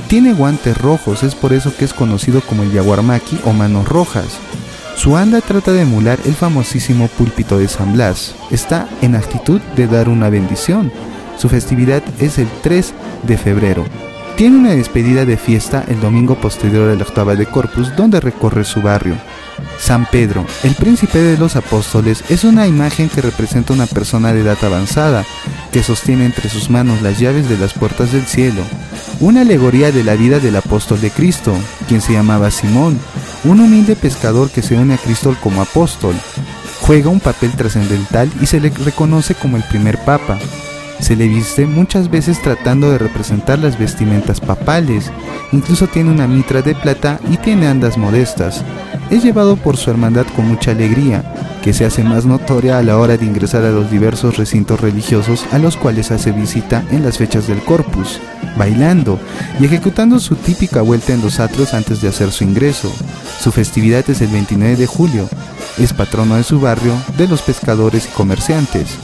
tiene 0.07 0.33
guantes 0.33 0.77
rojos, 0.77 1.23
es 1.23 1.35
por 1.35 1.53
eso 1.53 1.75
que 1.75 1.85
es 1.85 1.93
conocido 1.93 2.41
como 2.41 2.63
el 2.63 2.71
yaguarmaki 2.71 3.39
o 3.45 3.53
manos 3.53 3.87
rojas. 3.87 4.39
Su 5.03 5.17
anda 5.17 5.41
trata 5.41 5.73
de 5.73 5.81
emular 5.81 6.17
el 6.23 6.33
famosísimo 6.33 7.09
púlpito 7.09 7.59
de 7.59 7.67
San 7.67 7.91
Blas. 7.91 8.33
Está 8.51 8.87
en 9.01 9.15
actitud 9.15 9.59
de 9.75 9.85
dar 9.85 10.07
una 10.07 10.29
bendición. 10.29 10.93
Su 11.37 11.49
festividad 11.49 12.01
es 12.19 12.37
el 12.37 12.47
3 12.61 12.93
de 13.23 13.37
febrero. 13.37 13.83
Tiene 14.37 14.57
una 14.59 14.69
despedida 14.69 15.25
de 15.25 15.35
fiesta 15.35 15.83
el 15.89 15.99
domingo 15.99 16.35
posterior 16.35 16.89
a 16.89 16.95
la 16.95 17.03
octava 17.03 17.35
de 17.35 17.45
Corpus, 17.45 17.93
donde 17.97 18.21
recorre 18.21 18.63
su 18.63 18.81
barrio. 18.81 19.17
San 19.77 20.05
Pedro, 20.05 20.45
el 20.63 20.73
príncipe 20.73 21.19
de 21.19 21.37
los 21.37 21.57
apóstoles, 21.57 22.23
es 22.29 22.45
una 22.45 22.65
imagen 22.65 23.09
que 23.09 23.19
representa 23.19 23.73
una 23.73 23.87
persona 23.87 24.31
de 24.31 24.39
edad 24.39 24.57
avanzada, 24.63 25.25
que 25.73 25.83
sostiene 25.83 26.23
entre 26.23 26.47
sus 26.47 26.69
manos 26.69 27.01
las 27.01 27.19
llaves 27.19 27.49
de 27.49 27.57
las 27.57 27.73
puertas 27.73 28.13
del 28.13 28.25
cielo. 28.25 28.61
Una 29.19 29.41
alegoría 29.41 29.91
de 29.91 30.05
la 30.05 30.15
vida 30.15 30.39
del 30.39 30.55
apóstol 30.55 31.01
de 31.01 31.11
Cristo, 31.11 31.53
quien 31.89 31.99
se 31.99 32.13
llamaba 32.13 32.51
Simón, 32.51 32.97
un 33.45 33.59
humilde 33.59 33.95
pescador 33.95 34.49
que 34.49 34.61
se 34.61 34.75
une 34.75 34.93
a 34.93 34.97
Cristo 34.97 35.35
como 35.41 35.61
apóstol. 35.61 36.15
Juega 36.81 37.09
un 37.09 37.19
papel 37.19 37.51
trascendental 37.51 38.29
y 38.41 38.45
se 38.45 38.59
le 38.59 38.69
reconoce 38.69 39.35
como 39.35 39.57
el 39.57 39.63
primer 39.63 39.97
papa. 39.99 40.37
Se 40.99 41.15
le 41.15 41.27
viste 41.27 41.65
muchas 41.65 42.09
veces 42.09 42.41
tratando 42.41 42.89
de 42.91 42.97
representar 42.97 43.59
las 43.59 43.77
vestimentas 43.77 44.39
papales, 44.39 45.11
incluso 45.51 45.87
tiene 45.87 46.11
una 46.11 46.27
mitra 46.27 46.61
de 46.61 46.75
plata 46.75 47.19
y 47.29 47.37
tiene 47.37 47.67
andas 47.67 47.97
modestas. 47.97 48.63
Es 49.09 49.23
llevado 49.23 49.57
por 49.57 49.75
su 49.75 49.89
hermandad 49.89 50.25
con 50.35 50.47
mucha 50.47 50.71
alegría, 50.71 51.23
que 51.63 51.73
se 51.73 51.85
hace 51.85 52.03
más 52.03 52.25
notoria 52.25 52.77
a 52.77 52.83
la 52.83 52.97
hora 52.97 53.15
de 53.15 53.25
ingresar 53.25 53.63
a 53.63 53.71
los 53.71 53.89
diversos 53.89 54.35
recintos 54.35 54.81
religiosos 54.81 55.45
a 55.51 55.59
los 55.59 55.77
cuales 55.77 56.11
hace 56.11 56.33
visita 56.33 56.83
en 56.91 57.03
las 57.03 57.17
fechas 57.17 57.47
del 57.47 57.63
Corpus, 57.63 58.19
bailando 58.57 59.17
y 59.61 59.65
ejecutando 59.65 60.19
su 60.19 60.35
típica 60.35 60.81
vuelta 60.81 61.13
en 61.13 61.21
los 61.21 61.39
atrios 61.39 61.73
antes 61.73 62.01
de 62.01 62.09
hacer 62.09 62.31
su 62.31 62.43
ingreso. 62.43 62.93
Su 63.39 63.53
festividad 63.53 64.07
es 64.09 64.19
el 64.19 64.27
29 64.27 64.75
de 64.75 64.87
julio. 64.87 65.29
Es 65.79 65.93
patrono 65.93 66.35
de 66.35 66.43
su 66.43 66.59
barrio, 66.59 66.93
de 67.17 67.29
los 67.29 67.41
pescadores 67.41 68.05
y 68.05 68.09
comerciantes. 68.09 68.97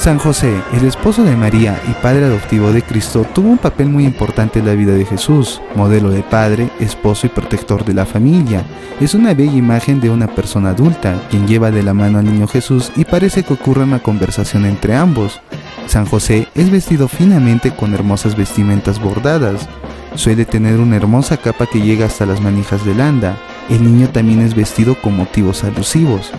San 0.00 0.18
José, 0.18 0.62
el 0.72 0.86
esposo 0.86 1.24
de 1.24 1.36
María 1.36 1.78
y 1.86 1.92
padre 2.02 2.24
adoptivo 2.24 2.72
de 2.72 2.80
Cristo, 2.80 3.26
tuvo 3.34 3.50
un 3.50 3.58
papel 3.58 3.90
muy 3.90 4.06
importante 4.06 4.58
en 4.58 4.64
la 4.64 4.72
vida 4.72 4.94
de 4.94 5.04
Jesús, 5.04 5.60
modelo 5.76 6.08
de 6.08 6.22
padre, 6.22 6.70
esposo 6.80 7.26
y 7.26 7.28
protector 7.28 7.84
de 7.84 7.92
la 7.92 8.06
familia. 8.06 8.64
Es 8.98 9.12
una 9.12 9.34
bella 9.34 9.52
imagen 9.52 10.00
de 10.00 10.08
una 10.08 10.26
persona 10.26 10.70
adulta, 10.70 11.20
quien 11.28 11.46
lleva 11.46 11.70
de 11.70 11.82
la 11.82 11.92
mano 11.92 12.18
al 12.18 12.24
niño 12.24 12.48
Jesús 12.48 12.90
y 12.96 13.04
parece 13.04 13.42
que 13.42 13.52
ocurre 13.52 13.82
una 13.82 14.02
conversación 14.02 14.64
entre 14.64 14.96
ambos. 14.96 15.42
San 15.86 16.06
José 16.06 16.48
es 16.54 16.70
vestido 16.70 17.06
finamente 17.06 17.70
con 17.70 17.92
hermosas 17.92 18.38
vestimentas 18.38 19.02
bordadas. 19.02 19.68
Suele 20.14 20.46
tener 20.46 20.80
una 20.80 20.96
hermosa 20.96 21.36
capa 21.36 21.66
que 21.66 21.82
llega 21.82 22.06
hasta 22.06 22.24
las 22.24 22.40
manijas 22.40 22.86
del 22.86 23.02
anda. 23.02 23.36
El 23.68 23.84
niño 23.84 24.08
también 24.08 24.40
es 24.40 24.54
vestido 24.54 24.98
con 25.02 25.14
motivos 25.14 25.62
alusivos. 25.62 26.32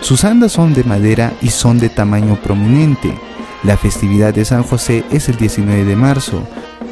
Sus 0.00 0.24
andas 0.24 0.52
son 0.52 0.72
de 0.72 0.82
madera 0.82 1.32
y 1.42 1.48
son 1.48 1.78
de 1.78 1.88
tamaño 1.88 2.36
prominente. 2.36 3.14
La 3.62 3.76
festividad 3.76 4.32
de 4.32 4.44
San 4.44 4.62
José 4.62 5.04
es 5.10 5.28
el 5.28 5.36
19 5.36 5.84
de 5.84 5.94
marzo. 5.94 6.42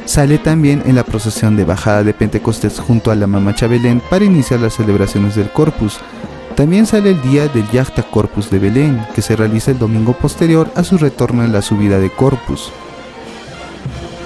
Sale 0.05 0.38
también 0.38 0.83
en 0.87 0.95
la 0.95 1.05
procesión 1.05 1.57
de 1.57 1.65
bajada 1.65 2.05
de 2.05 2.15
Pentecostés 2.15 2.79
junto 2.79 3.11
a 3.11 3.15
la 3.15 3.27
Mamacha 3.27 3.67
Belén 3.67 4.03
para 4.11 4.25
iniciar 4.25 4.61
las 4.61 4.75
celebraciones 4.75 5.35
del 5.35 5.50
Corpus. 5.50 5.99
También 6.55 6.87
sale 6.87 7.11
el 7.11 7.23
día 7.23 7.49
del 7.49 7.69
Yacta 7.71 8.03
Corpus 8.03 8.50
de 8.50 8.59
Belén, 8.59 9.00
que 9.15 9.23
se 9.23 9.37
realiza 9.37 9.71
el 9.71 9.79
domingo 9.79 10.12
posterior 10.12 10.71
a 10.77 10.85
su 10.85 10.99
retorno 10.99 11.45
en 11.45 11.53
la 11.53 11.62
subida 11.62 11.99
de 11.99 12.11
Corpus. 12.11 12.71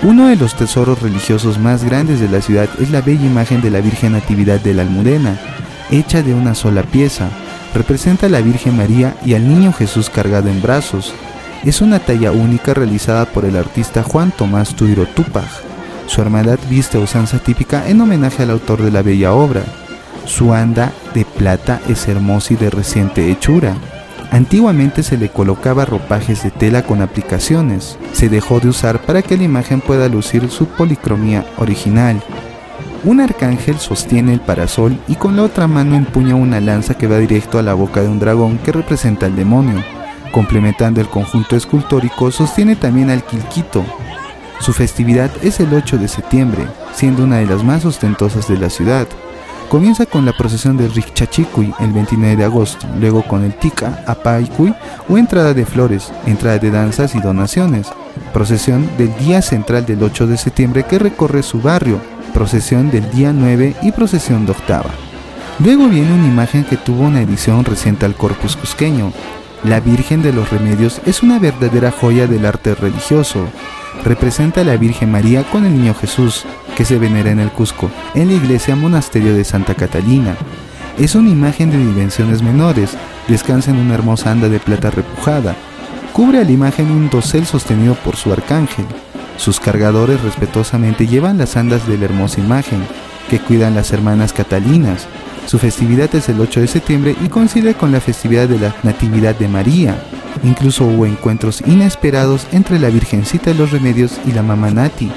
Uno 0.03 0.27
de 0.27 0.37
los 0.37 0.57
tesoros 0.57 1.01
religiosos 1.01 1.59
más 1.59 1.85
grandes 1.85 2.19
de 2.19 2.29
la 2.29 2.41
ciudad 2.41 2.69
es 2.81 2.91
la 2.91 3.01
bella 3.01 3.25
imagen 3.25 3.61
de 3.61 3.71
la 3.71 3.81
Virgen 3.81 4.12
Natividad 4.12 4.61
de 4.61 4.75
la 4.75 4.83
Almudena, 4.83 5.39
hecha 5.91 6.23
de 6.23 6.35
una 6.35 6.57
sola 6.57 6.83
pieza, 6.83 7.29
representa 7.75 8.26
a 8.26 8.29
la 8.29 8.41
Virgen 8.41 8.76
María 8.76 9.17
y 9.25 9.35
al 9.35 9.49
Niño 9.49 9.73
Jesús 9.73 10.11
cargado 10.11 10.49
en 10.49 10.61
brazos. 10.62 11.14
Es 11.64 11.81
una 11.81 11.99
talla 11.99 12.33
única 12.33 12.75
realizada 12.75 13.25
por 13.26 13.45
el 13.45 13.57
artista 13.57 14.02
Juan 14.02 14.33
Tomás 14.33 14.75
Tuiro 14.75 15.07
Tupac. 15.07 15.49
Su 16.07 16.21
hermandad 16.21 16.59
viste 16.69 16.99
usanza 16.99 17.38
típica 17.38 17.88
en 17.88 18.00
homenaje 18.00 18.43
al 18.43 18.50
autor 18.50 18.83
de 18.83 18.91
la 18.91 19.02
bella 19.02 19.33
obra. 19.33 19.62
Su 20.25 20.52
anda 20.52 20.93
de 21.14 21.25
plata 21.25 21.81
es 21.88 22.09
hermosa 22.09 22.55
y 22.55 22.57
de 22.57 22.71
reciente 22.71 23.31
hechura. 23.31 23.75
Antiguamente 24.31 25.02
se 25.02 25.19
le 25.19 25.29
colocaba 25.29 25.85
ropajes 25.85 26.43
de 26.43 26.50
tela 26.50 26.83
con 26.83 27.02
aplicaciones. 27.02 27.99
Se 28.12 28.29
dejó 28.29 28.61
de 28.61 28.69
usar 28.69 29.00
para 29.00 29.23
que 29.23 29.37
la 29.37 29.45
imagen 29.45 29.81
pueda 29.81 30.09
lucir 30.09 30.50
su 30.50 30.67
policromía 30.67 31.45
original 31.59 32.23
un 33.04 33.21
arcángel 33.21 33.78
sostiene 33.78 34.32
el 34.32 34.40
parasol 34.40 34.97
y 35.09 35.16
con 35.16 35.37
la 35.37 35.42
otra 35.42 35.66
mano 35.66 35.97
empuña 35.97 36.35
una 36.35 36.61
lanza 36.61 36.94
que 36.94 37.09
va 37.09 37.18
directo 37.18 37.59
a 37.59 37.62
la 37.62 37.75
boca 37.75 38.00
de 38.00 38.09
un 38.09 38.21
dragón 38.21 38.59
que 38.59 38.73
representa 38.73 39.26
al 39.26 39.35
demonio. 39.35 39.82
Complementando 40.30 41.00
el 41.00 41.09
conjunto 41.09 41.56
escultórico, 41.56 42.30
sostiene 42.30 42.76
también 42.76 43.11
al 43.11 43.25
Quilquito. 43.25 43.85
Su 44.61 44.73
festividad 44.73 45.30
es 45.42 45.59
el 45.61 45.75
8 45.75 45.99
de 45.99 46.09
septiembre, 46.09 46.64
siendo 46.94 47.25
una 47.25 47.38
de 47.38 47.47
las 47.47 47.64
más 47.64 47.85
ostentosas 47.85 48.47
de 48.47 48.56
la 48.56 48.71
ciudad. 48.71 49.09
Comienza 49.68 50.06
con 50.06 50.25
la 50.25 50.32
procesión 50.32 50.76
del 50.76 50.92
Richachicuy 50.92 51.75
el 51.80 51.92
29 51.92 52.37
de 52.37 52.44
agosto, 52.44 52.87
luego 53.00 53.23
con 53.23 53.42
el 53.42 53.54
Tika, 53.54 54.04
Apaicuy 54.06 54.75
o 55.09 55.18
entrada 55.18 55.54
de 55.54 55.66
flores, 55.66 56.12
entrada 56.26 56.59
de 56.59 56.71
danzas 56.71 57.14
y 57.14 57.21
donaciones, 57.21 57.88
procesión 58.32 58.88
del 58.97 59.14
día 59.16 59.42
central 59.42 59.87
del 59.87 60.02
8 60.02 60.26
de 60.26 60.37
septiembre 60.37 60.85
que 60.85 60.99
recorre 60.99 61.42
su 61.42 61.61
barrio, 61.61 62.00
procesión 62.33 62.91
del 62.91 63.11
día 63.11 63.33
9 63.33 63.77
y 63.83 63.93
procesión 63.93 64.47
de 64.47 64.53
octava. 64.53 64.91
Luego 65.59 65.89
viene 65.89 66.12
una 66.12 66.27
imagen 66.27 66.65
que 66.65 66.77
tuvo 66.77 67.05
una 67.05 67.21
edición 67.21 67.65
reciente 67.65 68.07
al 68.07 68.15
Corpus 68.15 68.57
Cusqueño. 68.57 69.12
La 69.65 69.81
Virgen 69.81 70.23
de 70.23 70.33
los 70.33 70.51
Remedios 70.51 71.01
es 71.07 71.23
una 71.23 71.39
verdadera 71.39 71.93
joya 71.93 72.27
del 72.27 72.47
arte 72.47 72.75
religioso. 72.75 73.47
Representa 74.05 74.62
a 74.62 74.65
la 74.65 74.77
Virgen 74.77 75.12
María 75.12 75.45
con 75.45 75.65
el 75.65 75.77
Niño 75.77 75.95
Jesús, 75.95 76.45
que 76.77 76.85
se 76.85 76.99
venera 76.99 77.31
en 77.31 77.39
el 77.39 77.51
Cusco, 77.51 77.91
en 78.15 78.29
la 78.29 78.35
iglesia 78.35 78.75
monasterio 78.75 79.35
de 79.35 79.45
Santa 79.45 79.75
Catalina. 79.75 80.35
Es 80.99 81.15
una 81.15 81.31
imagen 81.31 81.71
de 81.71 81.79
dimensiones 81.79 82.43
menores, 82.43 82.97
descansa 83.29 83.71
en 83.71 83.79
una 83.79 83.95
hermosa 83.95 84.31
anda 84.31 84.49
de 84.49 84.59
plata 84.59 84.91
repujada. 84.91 85.55
Cubre 86.12 86.39
a 86.39 86.45
la 86.45 86.51
imagen 86.51 86.91
un 86.91 87.09
dosel 87.09 87.47
sostenido 87.47 87.95
por 87.95 88.17
su 88.17 88.33
arcángel. 88.33 88.87
Sus 89.43 89.59
cargadores 89.59 90.23
respetuosamente 90.23 91.09
llevan 91.09 91.37
las 91.37 91.57
andas 91.57 91.89
de 91.89 91.99
la 91.99 92.05
hermosa 92.05 92.41
imagen, 92.41 92.87
que 93.29 93.41
cuidan 93.41 93.75
las 93.75 93.93
hermanas 93.93 94.33
Catalinas. 94.33 95.09
Su 95.47 95.59
festividad 95.59 96.15
es 96.15 96.29
el 96.29 96.41
8 96.41 96.61
de 96.61 96.69
septiembre 96.69 97.17
y 97.21 97.27
coincide 97.27 97.75
con 97.75 97.91
la 97.91 98.01
festividad 98.01 98.47
de 98.47 98.61
la 98.61 98.73
Natividad 98.85 99.35
de 99.35 99.49
María. 99.49 100.01
Incluso 100.45 100.85
hubo 100.85 101.07
encuentros 101.07 101.61
inesperados 101.67 102.47
entre 102.53 102.79
la 102.79 102.89
Virgencita 102.91 103.51
de 103.51 103.59
los 103.59 103.73
Remedios 103.73 104.21
y 104.25 104.31
la 104.31 104.45
Mamá 104.45 104.71
Nati. 104.71 105.11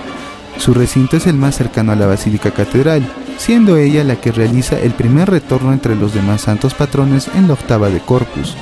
Su 0.58 0.74
recinto 0.74 1.18
es 1.18 1.28
el 1.28 1.36
más 1.36 1.56
cercano 1.56 1.92
a 1.92 1.96
la 1.96 2.08
Basílica 2.08 2.50
Catedral, 2.50 3.08
siendo 3.38 3.78
ella 3.78 4.04
la 4.04 4.16
que 4.16 4.32
realiza 4.32 4.80
el 4.80 4.94
primer 4.94 5.30
retorno 5.30 5.72
entre 5.72 5.96
los 5.96 6.16
demás 6.16 6.42
santos 6.42 6.74
patrones 6.74 7.30
en 7.36 7.48
la 7.48 7.54
octava 7.54 7.92
de 7.92 8.00
Corpus. 8.00 8.58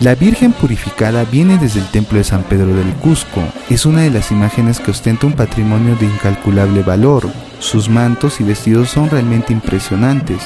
La 0.00 0.14
Virgen 0.16 0.52
purificada 0.52 1.24
viene 1.24 1.58
desde 1.58 1.80
el 1.80 1.86
templo 1.86 2.18
de 2.18 2.24
San 2.24 2.42
Pedro 2.42 2.74
del 2.74 2.92
Cusco. 2.94 3.40
Es 3.70 3.86
una 3.86 4.02
de 4.02 4.10
las 4.10 4.32
imágenes 4.32 4.80
que 4.80 4.90
ostenta 4.90 5.26
un 5.26 5.34
patrimonio 5.34 5.94
de 5.96 6.06
incalculable 6.06 6.82
valor. 6.82 7.30
Sus 7.60 7.88
mantos 7.88 8.40
y 8.40 8.44
vestidos 8.44 8.90
son 8.90 9.10
realmente 9.10 9.52
impresionantes. 9.52 10.42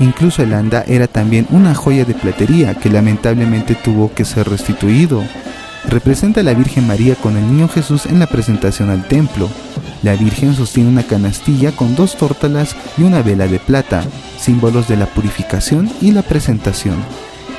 Incluso 0.00 0.42
el 0.42 0.52
anda 0.52 0.84
era 0.86 1.06
también 1.06 1.46
una 1.50 1.74
joya 1.74 2.04
de 2.04 2.14
platería 2.14 2.74
que 2.74 2.90
lamentablemente 2.90 3.74
tuvo 3.74 4.12
que 4.12 4.26
ser 4.26 4.48
restituido. 4.48 5.22
Representa 5.88 6.40
a 6.40 6.44
la 6.44 6.52
Virgen 6.52 6.86
María 6.86 7.14
con 7.14 7.36
el 7.36 7.46
Niño 7.46 7.68
Jesús 7.68 8.04
en 8.04 8.18
la 8.18 8.26
presentación 8.26 8.90
al 8.90 9.08
templo. 9.08 9.48
La 10.02 10.14
Virgen 10.14 10.54
sostiene 10.54 10.90
una 10.90 11.02
canastilla 11.02 11.72
con 11.72 11.96
dos 11.96 12.16
tórtalas 12.16 12.76
y 12.98 13.02
una 13.02 13.22
vela 13.22 13.46
de 13.46 13.58
plata, 13.58 14.04
símbolos 14.38 14.86
de 14.86 14.96
la 14.96 15.06
purificación 15.06 15.90
y 16.02 16.12
la 16.12 16.22
presentación. 16.22 16.96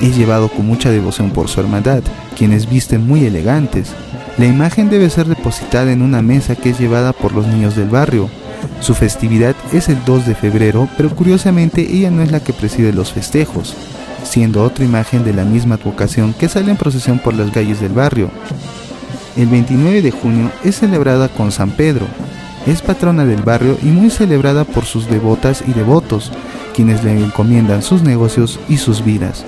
Es 0.02 0.18
llevado 0.18 0.48
con 0.48 0.66
mucha 0.66 0.92
devoción 0.92 1.32
por 1.32 1.50
su 1.50 1.60
hermandad, 1.60 2.02
quienes 2.38 2.70
visten 2.70 3.06
muy 3.06 3.26
elegantes. 3.26 3.92
La 4.38 4.46
imagen 4.46 4.90
debe 4.90 5.10
ser 5.10 5.28
depositada 5.28 5.92
en 5.92 6.02
una 6.02 6.22
mesa 6.22 6.56
que 6.56 6.70
es 6.70 6.80
llevada 6.80 7.12
por 7.12 7.34
los 7.34 7.46
niños 7.48 7.76
del 7.76 7.90
barrio. 7.90 8.30
Su 8.80 8.94
festividad 8.96 9.56
es 9.74 9.90
el 9.90 10.04
2 10.06 10.26
de 10.26 10.36
febrero, 10.36 10.88
pero 10.96 11.10
curiosamente 11.14 11.82
ella 11.82 12.12
no 12.12 12.22
es 12.22 12.32
la 12.32 12.40
que 12.40 12.54
preside 12.54 12.94
los 12.94 13.12
festejos, 13.12 13.76
siendo 14.24 14.64
otra 14.64 14.86
imagen 14.86 15.26
de 15.26 15.34
la 15.34 15.44
misma 15.44 15.76
advocación 15.76 16.34
que 16.34 16.48
sale 16.48 16.72
en 16.72 16.78
procesión 16.78 17.20
por 17.20 17.34
las 17.34 17.52
calles 17.52 17.82
del 17.82 17.92
barrio. 17.92 18.30
El 19.36 19.48
29 19.48 20.02
de 20.02 20.12
junio 20.12 20.50
es 20.64 20.78
celebrada 20.78 21.28
con 21.28 21.52
San 21.52 21.72
Pedro, 21.72 22.06
es 22.66 22.82
patrona 22.82 23.26
del 23.26 23.42
barrio 23.42 23.78
y 23.82 23.88
muy 23.88 24.10
celebrada 24.10 24.64
por 24.64 24.86
sus 24.86 25.10
devotas 25.10 25.62
y 25.68 25.74
devotos, 25.74 26.32
quienes 26.74 27.04
le 27.04 27.20
encomiendan 27.20 27.82
sus 27.82 28.02
negocios 28.02 28.62
y 28.70 28.78
sus 28.78 29.04
vidas. 29.04 29.46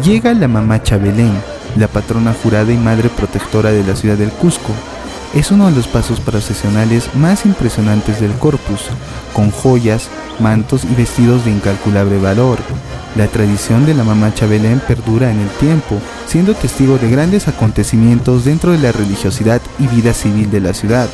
Llega 0.00 0.32
la 0.32 0.48
mamá 0.48 0.82
Chabelén, 0.82 1.32
la 1.76 1.86
patrona 1.86 2.34
jurada 2.34 2.72
y 2.72 2.76
madre 2.76 3.08
protectora 3.10 3.70
de 3.70 3.84
la 3.84 3.94
ciudad 3.94 4.16
del 4.16 4.30
Cusco. 4.30 4.72
Es 5.34 5.50
uno 5.50 5.66
de 5.66 5.76
los 5.76 5.86
pasos 5.86 6.18
procesionales 6.18 7.14
más 7.14 7.44
impresionantes 7.44 8.20
del 8.20 8.32
corpus, 8.32 8.86
con 9.32 9.50
joyas, 9.50 10.08
mantos 10.40 10.84
y 10.84 10.94
vestidos 10.94 11.44
de 11.44 11.52
incalculable 11.52 12.18
valor. 12.18 12.58
La 13.16 13.28
tradición 13.28 13.86
de 13.86 13.94
la 13.94 14.02
mamá 14.02 14.34
Chabelén 14.34 14.80
perdura 14.80 15.30
en 15.30 15.38
el 15.38 15.48
tiempo, 15.50 16.00
siendo 16.26 16.54
testigo 16.54 16.98
de 16.98 17.10
grandes 17.10 17.46
acontecimientos 17.46 18.44
dentro 18.44 18.72
de 18.72 18.78
la 18.78 18.92
religiosidad 18.92 19.60
y 19.78 19.86
vida 19.86 20.14
civil 20.14 20.50
de 20.50 20.60
la 20.60 20.74
ciudad 20.74 21.08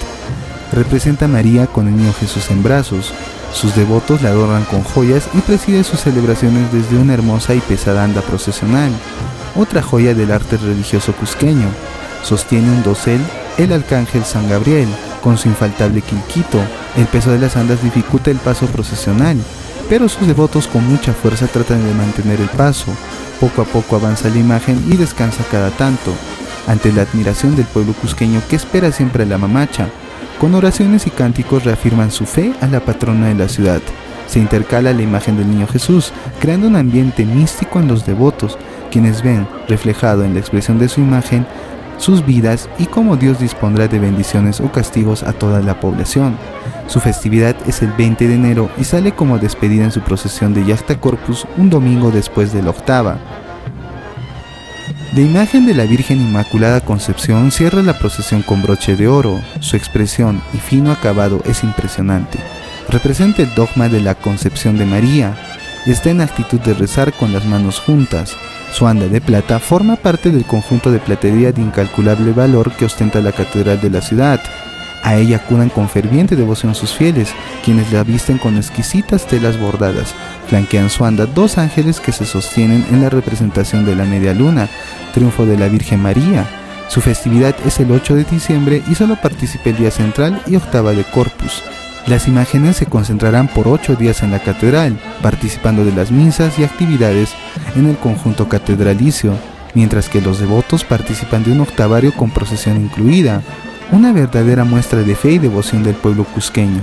representa 0.73 1.27
a 1.27 1.29
María 1.29 1.67
con 1.67 1.89
el 1.89 1.97
niño 1.97 2.13
Jesús 2.13 2.51
en 2.51 2.63
brazos. 2.63 3.13
Sus 3.53 3.75
devotos 3.75 4.23
la 4.23 4.31
adornan 4.31 4.65
con 4.65 4.83
joyas 4.83 5.29
y 5.35 5.39
preside 5.41 5.85
sus 5.85 6.01
celebraciones 6.01 6.73
desde 6.73 6.99
una 6.99 7.15
hermosa 7.15 7.55
y 7.55 7.61
pesada 7.61 8.05
anda 8.05 8.21
procesional, 8.23 8.93
otra 9.57 9.83
joya 9.83 10.15
del 10.15 10.33
arte 10.33 10.57
religioso 10.57 11.13
cusqueño. 11.15 11.69
Sostiene 12.23 12.71
un 12.71 12.83
dosel 12.83 13.21
el 13.59 13.73
arcángel 13.73 14.25
San 14.25 14.49
Gabriel, 14.49 14.89
con 15.23 15.37
su 15.37 15.49
infaltable 15.49 16.01
quilquito. 16.01 16.61
El 16.97 17.07
peso 17.07 17.31
de 17.33 17.39
las 17.39 17.57
andas 17.57 17.83
dificulta 17.83 18.31
el 18.31 18.39
paso 18.39 18.67
procesional, 18.67 19.37
pero 19.89 20.09
sus 20.09 20.27
devotos 20.27 20.69
con 20.69 20.87
mucha 20.89 21.13
fuerza 21.13 21.47
tratan 21.49 21.85
de 21.85 21.93
mantener 21.93 22.41
el 22.41 22.49
paso. 22.49 22.87
Poco 23.41 23.63
a 23.63 23.65
poco 23.65 23.97
avanza 23.97 24.29
la 24.29 24.39
imagen 24.39 24.83
y 24.89 24.97
descansa 24.97 25.45
cada 25.51 25.71
tanto, 25.71 26.15
ante 26.67 26.93
la 26.93 27.03
admiración 27.03 27.57
del 27.57 27.67
pueblo 27.67 27.93
cusqueño 27.95 28.41
que 28.49 28.57
espera 28.57 28.93
siempre 28.93 29.25
a 29.25 29.27
la 29.27 29.39
mamacha, 29.39 29.89
con 30.39 30.55
oraciones 30.55 31.07
y 31.07 31.11
cánticos 31.11 31.65
reafirman 31.65 32.11
su 32.11 32.27
fe 32.27 32.53
a 32.61 32.67
la 32.67 32.81
patrona 32.81 33.29
de 33.29 33.35
la 33.35 33.49
ciudad. 33.49 33.81
Se 34.27 34.39
intercala 34.39 34.93
la 34.93 35.03
imagen 35.03 35.37
del 35.37 35.51
niño 35.51 35.67
Jesús, 35.67 36.13
creando 36.41 36.67
un 36.67 36.77
ambiente 36.77 37.25
místico 37.25 37.81
en 37.81 37.89
los 37.89 38.07
devotos, 38.07 38.59
quienes 38.91 39.23
ven 39.23 39.49
reflejado 39.69 40.25
en 40.25 40.35
la 40.35 40.41
expresión 40.41 40.79
de 40.79 40.89
su 40.89 41.01
imagen 41.01 41.47
sus 41.99 42.25
vidas 42.25 42.69
y 42.79 42.87
cómo 42.87 43.17
Dios 43.17 43.41
dispondrá 43.41 43.89
de 43.89 43.99
bendiciones 43.99 44.61
o 44.61 44.71
castigos 44.71 45.23
a 45.23 45.33
toda 45.33 45.61
la 45.61 45.81
población. 45.81 46.37
Su 46.87 47.01
festividad 47.01 47.57
es 47.67 47.83
el 47.83 47.93
20 47.93 48.29
de 48.29 48.35
enero 48.35 48.71
y 48.79 48.85
sale 48.85 49.13
como 49.13 49.39
despedida 49.39 49.85
en 49.85 49.93
su 49.93 50.01
procesión 50.01 50.55
de 50.55 50.65
Yacta 50.65 51.01
Corpus 51.01 51.47
un 51.57 51.71
domingo 51.71 52.11
después 52.11 52.53
de 52.53 52.63
la 52.63 52.71
octava. 52.71 53.19
La 55.15 55.23
imagen 55.23 55.65
de 55.65 55.73
la 55.73 55.85
Virgen 55.85 56.21
Inmaculada 56.21 56.83
Concepción 56.83 57.51
cierra 57.51 57.83
la 57.83 57.99
procesión 57.99 58.43
con 58.43 58.63
broche 58.63 58.95
de 58.95 59.09
oro. 59.09 59.41
Su 59.61 59.77
expresión 59.77 60.43
y 60.53 60.59
fino 60.59 60.93
acabado 60.93 61.41
es 61.47 61.65
impresionante. 61.65 62.39
Representa 62.91 63.41
el 63.41 63.55
dogma 63.55 63.89
de 63.89 64.03
la 64.03 64.15
concepción 64.15 64.77
de 64.77 64.85
María. 64.85 65.35
Está 65.87 66.11
en 66.11 66.21
actitud 66.21 66.61
de 66.61 66.75
rezar 66.75 67.15
con 67.15 67.33
las 67.33 67.47
manos 67.47 67.81
juntas. 67.81 68.37
Su 68.71 68.87
anda 68.87 69.09
de 69.09 69.23
plata 69.23 69.59
forma 69.59 69.97
parte 69.97 70.31
del 70.31 70.45
conjunto 70.45 70.93
de 70.93 70.99
platería 70.99 71.53
de 71.53 71.63
incalculable 71.63 72.33
valor 72.33 72.71
que 72.73 72.85
ostenta 72.85 73.23
la 73.23 73.33
catedral 73.33 73.81
de 73.81 73.89
la 73.89 74.03
ciudad. 74.03 74.41
A 75.03 75.17
ella 75.17 75.37
acudan 75.37 75.69
con 75.69 75.89
ferviente 75.89 76.37
devoción 76.37 76.75
sus 76.75 76.93
fieles, 76.93 77.31
quienes 77.65 77.93
la 77.93 78.05
visten 78.05 78.39
con 78.39 78.57
exquisitas 78.57 79.27
telas 79.27 79.59
bordadas. 79.59 80.15
Flanquean 80.49 80.91
su 80.91 81.05
anda 81.05 81.27
dos 81.27 81.59
ángeles 81.59 82.01
que 82.01 82.13
se 82.13 82.27
sostienen 82.27 82.85
en 82.91 83.03
la 83.03 83.11
representación 83.11 83.85
de 83.85 83.95
la 83.95 84.05
media 84.05 84.35
luna, 84.35 84.69
triunfo 85.15 85.47
de 85.47 85.59
la 85.59 85.69
Virgen 85.69 86.01
María. 86.01 86.47
Su 86.89 87.01
festividad 87.01 87.55
es 87.67 87.81
el 87.81 87.93
8 87.93 88.15
de 88.15 88.25
diciembre 88.25 88.83
y 88.91 88.95
solo 88.95 89.17
participa 89.21 89.71
el 89.71 89.77
día 89.77 89.91
central 89.91 90.43
y 90.47 90.57
octava 90.57 90.93
de 90.93 91.05
Corpus. 91.05 91.63
Las 92.07 92.27
imágenes 92.27 92.77
se 92.77 92.87
concentrarán 92.87 93.49
por 93.49 93.69
ocho 93.69 93.95
días 93.95 94.23
en 94.23 94.31
la 94.31 94.39
catedral, 94.39 94.99
participando 95.21 95.85
de 95.85 95.93
las 95.93 96.11
misas 96.11 96.59
y 96.59 96.65
actividades 96.65 97.35
en 97.77 97.87
el 97.87 97.99
conjunto 97.99 98.49
catedralicio, 98.49 99.35
mientras 99.75 100.09
que 100.09 100.23
los 100.23 100.41
devotos 100.41 100.85
participan 100.85 101.45
de 101.45 101.53
un 101.53 101.61
octavario 101.61 102.15
con 102.15 102.31
procesión 102.31 102.81
incluida, 102.81 103.43
una 103.93 104.13
verdadera 104.13 104.65
muestra 104.65 105.01
de 105.01 105.15
fe 105.15 105.33
y 105.33 105.39
devoción 105.39 105.83
del 105.83 105.95
pueblo 105.95 106.25
cusqueño. 106.25 106.83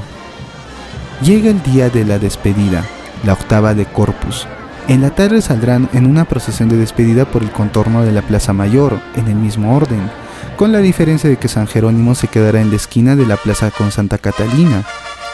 Llega 1.21 1.49
el 1.49 1.61
día 1.63 1.89
de 1.89 2.05
la 2.05 2.19
despedida, 2.19 2.85
la 3.23 3.33
octava 3.33 3.73
de 3.73 3.85
Corpus, 3.85 4.47
en 4.87 5.01
la 5.01 5.09
tarde 5.09 5.41
saldrán 5.41 5.89
en 5.93 6.05
una 6.05 6.25
procesión 6.25 6.69
de 6.69 6.77
despedida 6.77 7.25
por 7.25 7.41
el 7.41 7.51
contorno 7.51 8.03
de 8.03 8.11
la 8.11 8.21
Plaza 8.21 8.53
Mayor, 8.53 8.99
en 9.15 9.27
el 9.27 9.35
mismo 9.35 9.75
orden, 9.75 10.11
con 10.57 10.71
la 10.71 10.77
diferencia 10.77 11.27
de 11.27 11.37
que 11.37 11.47
San 11.47 11.65
Jerónimo 11.65 12.13
se 12.13 12.27
quedará 12.27 12.61
en 12.61 12.69
la 12.69 12.75
esquina 12.75 13.15
de 13.15 13.25
la 13.25 13.35
plaza 13.35 13.71
con 13.71 13.91
Santa 13.91 14.19
Catalina. 14.19 14.83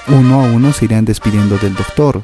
Uno 0.07 0.41
a 0.41 0.43
uno 0.43 0.71
se 0.71 0.85
irán 0.85 1.03
despidiendo 1.03 1.57
del 1.57 1.75
doctor. 1.75 2.23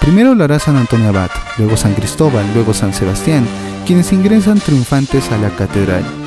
Primero 0.00 0.36
lo 0.36 0.44
hará 0.44 0.60
San 0.60 0.76
Antonio 0.76 1.08
Abad, 1.08 1.30
luego 1.58 1.76
San 1.76 1.94
Cristóbal, 1.94 2.46
luego 2.54 2.74
San 2.74 2.94
Sebastián, 2.94 3.44
quienes 3.84 4.12
ingresan 4.12 4.60
triunfantes 4.60 5.32
a 5.32 5.38
la 5.38 5.50
catedral. 5.50 6.21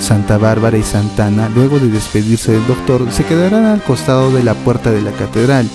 Santa 0.00 0.38
Bárbara 0.38 0.78
y 0.78 0.82
Santana, 0.82 1.48
luego 1.48 1.78
de 1.78 1.88
despedirse 1.88 2.52
del 2.52 2.66
doctor, 2.66 3.10
se 3.10 3.24
quedarán 3.24 3.64
al 3.64 3.82
costado 3.82 4.30
de 4.30 4.42
la 4.42 4.54
puerta 4.54 4.90
de 4.90 5.02
la 5.02 5.12
catedral, 5.12 5.68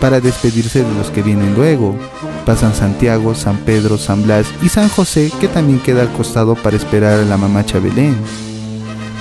para 0.00 0.20
despedirse 0.20 0.82
de 0.82 0.94
los 0.94 1.10
que 1.10 1.22
vienen 1.22 1.54
luego. 1.54 1.96
Pasan 2.44 2.74
Santiago, 2.74 3.34
San 3.34 3.58
Pedro, 3.58 3.98
San 3.98 4.24
Blas 4.24 4.46
y 4.62 4.68
San 4.68 4.88
José, 4.88 5.30
que 5.40 5.46
también 5.46 5.78
queda 5.78 6.02
al 6.02 6.12
costado 6.12 6.56
para 6.56 6.76
esperar 6.76 7.20
a 7.20 7.24
la 7.24 7.36
mamá 7.36 7.64
Chabelén. 7.64 8.16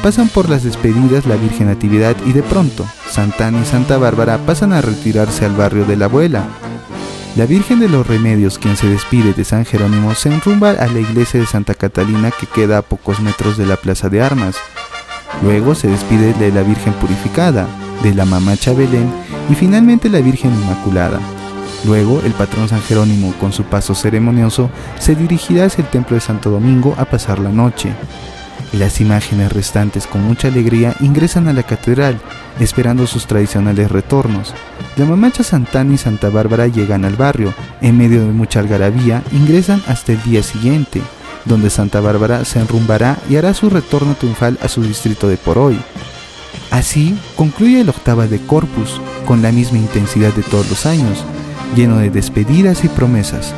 Pasan 0.02 0.28
por 0.30 0.50
las 0.50 0.64
despedidas 0.64 1.28
la 1.28 1.36
Virgen 1.36 1.68
Natividad 1.68 2.16
y 2.26 2.34
de 2.34 2.42
pronto, 2.42 2.88
Santana 3.12 3.62
y 3.62 3.66
Santa 3.66 4.00
Bárbara 4.00 4.40
pasan 4.40 4.74
a 4.74 4.82
retirarse 4.82 5.46
al 5.46 5.56
barrio 5.56 5.86
de 5.86 5.98
la 5.98 6.06
abuela. 6.06 6.48
La 7.38 7.46
Virgen 7.46 7.80
de 7.80 7.88
los 7.88 8.06
Remedios, 8.06 8.60
quien 8.60 8.76
se 8.76 8.90
despide 8.90 9.32
de 9.34 9.46
San 9.46 9.64
Jerónimo, 9.64 10.14
se 10.16 10.28
enrumba 10.28 10.72
a 10.72 10.88
la 10.88 11.00
iglesia 11.00 11.40
de 11.40 11.46
Santa 11.46 11.74
Catalina 11.74 12.30
que 12.30 12.46
queda 12.46 12.80
a 12.80 12.82
pocos 12.82 13.22
metros 13.22 13.56
de 13.56 13.66
la 13.66 13.78
Plaza 13.78 14.10
de 14.10 14.22
Armas. 14.22 14.58
Luego 15.42 15.74
se 15.74 15.88
despide 15.88 16.34
de 16.34 16.52
la 16.52 16.62
Virgen 16.62 16.92
Purificada, 16.94 17.68
de 18.04 18.14
la 18.14 18.26
Mamacha 18.26 18.74
Belén 18.74 19.10
y 19.50 19.56
finalmente 19.56 20.10
la 20.10 20.20
Virgen 20.20 20.54
Inmaculada. 20.54 21.22
Luego, 21.86 22.22
el 22.26 22.34
patrón 22.34 22.68
San 22.68 22.82
Jerónimo, 22.82 23.34
con 23.40 23.54
su 23.54 23.64
paso 23.64 23.96
ceremonioso, 23.96 24.70
se 25.00 25.16
dirigirá 25.16 25.66
hacia 25.66 25.84
el 25.84 25.90
templo 25.90 26.16
de 26.16 26.22
Santo 26.22 26.50
Domingo 26.50 26.96
a 26.98 27.06
pasar 27.06 27.40
la 27.40 27.50
noche. 27.50 27.94
Las 28.74 29.02
imágenes 29.02 29.52
restantes, 29.52 30.08
con 30.08 30.24
mucha 30.24 30.48
alegría, 30.48 30.96
ingresan 31.02 31.50
a 31.50 31.54
la 31.54 31.64
catedral, 31.64 32.22
esperando 32.60 33.06
sus 33.06 33.28
tradicionales 33.28 33.92
retornos. 33.92 34.54
La 34.96 35.06
mamacha 35.06 35.44
Santana 35.44 35.94
y 35.94 35.98
Santa 35.98 36.30
Bárbara 36.30 36.68
llegan 36.68 37.04
al 37.04 37.18
barrio, 37.18 37.54
en 37.82 37.98
medio 37.98 38.22
de 38.22 38.32
mucha 38.32 38.62
algarabía, 38.62 39.24
ingresan 39.34 39.84
hasta 39.88 40.14
el 40.14 40.24
día 40.24 40.42
siguiente, 40.42 41.02
donde 41.44 41.70
Santa 41.70 42.00
Bárbara 42.00 42.46
se 42.46 42.60
enrumbará 42.60 43.18
y 43.30 43.36
hará 43.36 43.54
su 43.54 43.70
retorno 43.70 44.14
triunfal 44.16 44.58
a 44.62 44.70
su 44.70 44.82
distrito 44.84 45.28
de 45.28 45.36
Poroy. 45.36 45.78
Así 46.70 47.18
concluye 47.36 47.82
el 47.82 47.90
octava 47.90 48.28
de 48.28 48.40
Corpus, 48.40 49.02
con 49.26 49.42
la 49.42 49.52
misma 49.52 49.80
intensidad 49.80 50.34
de 50.34 50.44
todos 50.44 50.70
los 50.70 50.86
años, 50.86 51.26
lleno 51.76 51.98
de 51.98 52.10
despedidas 52.10 52.86
y 52.86 52.88
promesas. 52.88 53.54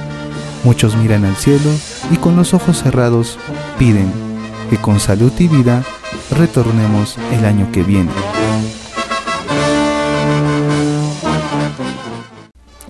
Muchos 0.63 0.95
miran 0.95 1.23
al 1.23 1.35
cielo 1.35 1.69
y 2.09 2.17
con 2.17 2.35
los 2.35 2.55
ojos 2.55 2.81
cerrados 2.81 3.37
piden 3.77 4.32
con 4.77 4.99
salud 4.99 5.31
y 5.39 5.47
vida 5.47 5.83
retornemos 6.31 7.17
el 7.31 7.45
año 7.45 7.71
que 7.71 7.83
viene. 7.83 8.11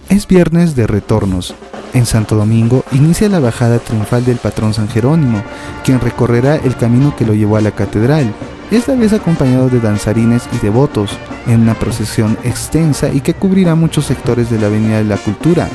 Es 0.09 0.27
viernes 0.27 0.75
de 0.75 0.87
retornos. 0.87 1.55
En 1.93 2.05
Santo 2.05 2.35
Domingo 2.35 2.83
inicia 2.91 3.29
la 3.29 3.39
bajada 3.39 3.79
triunfal 3.79 4.25
del 4.25 4.37
patrón 4.37 4.73
San 4.73 4.87
Jerónimo, 4.87 5.43
quien 5.83 5.99
recorrerá 5.99 6.55
el 6.55 6.75
camino 6.75 7.15
que 7.15 7.25
lo 7.25 7.33
llevó 7.33 7.57
a 7.57 7.61
la 7.61 7.71
catedral, 7.71 8.33
esta 8.71 8.95
vez 8.95 9.13
acompañado 9.13 9.69
de 9.69 9.79
danzarines 9.79 10.43
y 10.51 10.57
devotos, 10.57 11.11
en 11.45 11.61
una 11.61 11.75
procesión 11.75 12.37
extensa 12.43 13.09
y 13.09 13.21
que 13.21 13.35
cubrirá 13.35 13.75
muchos 13.75 14.05
sectores 14.05 14.49
de 14.49 14.59
la 14.59 14.67
Avenida 14.67 14.97
de 14.97 15.03
la 15.03 15.17
Cultura. 15.17 15.69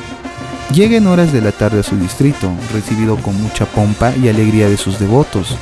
Llega 0.73 0.97
en 0.97 1.07
horas 1.07 1.31
de 1.31 1.41
la 1.41 1.51
tarde 1.51 1.79
a 1.79 1.83
su 1.83 1.95
distrito, 1.95 2.51
recibido 2.73 3.15
con 3.17 3.41
mucha 3.41 3.65
pompa 3.65 4.13
y 4.15 4.27
alegría 4.27 4.69
de 4.69 4.77
sus 4.77 4.99
devotos. 4.99 5.57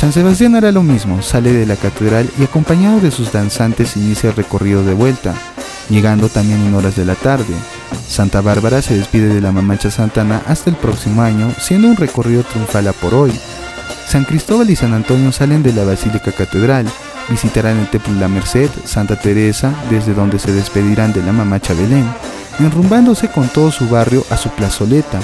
San 0.00 0.14
Sebastián 0.14 0.56
hará 0.56 0.72
lo 0.72 0.82
mismo, 0.82 1.20
sale 1.20 1.52
de 1.52 1.66
la 1.66 1.76
catedral 1.76 2.26
y 2.38 2.44
acompañado 2.44 3.00
de 3.00 3.10
sus 3.10 3.32
danzantes 3.32 3.98
inicia 3.98 4.30
el 4.30 4.36
recorrido 4.36 4.82
de 4.82 4.94
vuelta, 4.94 5.34
llegando 5.90 6.30
también 6.30 6.62
en 6.62 6.74
horas 6.74 6.96
de 6.96 7.04
la 7.04 7.16
tarde. 7.16 7.52
Santa 8.08 8.40
Bárbara 8.40 8.80
se 8.80 8.96
despide 8.96 9.28
de 9.28 9.42
la 9.42 9.52
Mamacha 9.52 9.90
Santana 9.90 10.40
hasta 10.46 10.70
el 10.70 10.76
próximo 10.76 11.20
año, 11.20 11.52
siendo 11.58 11.86
un 11.86 11.96
recorrido 11.96 12.44
triunfal 12.44 12.88
a 12.88 12.94
por 12.94 13.12
hoy, 13.12 13.30
San 14.06 14.24
Cristóbal 14.24 14.70
y 14.70 14.76
San 14.76 14.94
Antonio 14.94 15.32
salen 15.32 15.62
de 15.62 15.74
la 15.74 15.84
Basílica 15.84 16.32
Catedral, 16.32 16.86
visitarán 17.28 17.78
el 17.78 17.90
Templo 17.90 18.14
de 18.14 18.20
la 18.20 18.28
Merced, 18.28 18.70
Santa 18.86 19.16
Teresa, 19.16 19.74
desde 19.90 20.14
donde 20.14 20.38
se 20.38 20.50
despedirán 20.50 21.12
de 21.12 21.22
la 21.22 21.32
Mamacha 21.32 21.74
Belén, 21.74 22.10
enrumbándose 22.58 23.28
con 23.28 23.48
todo 23.48 23.70
su 23.70 23.86
barrio 23.90 24.24
a 24.30 24.38
su 24.38 24.48
plazoleta, 24.48 25.20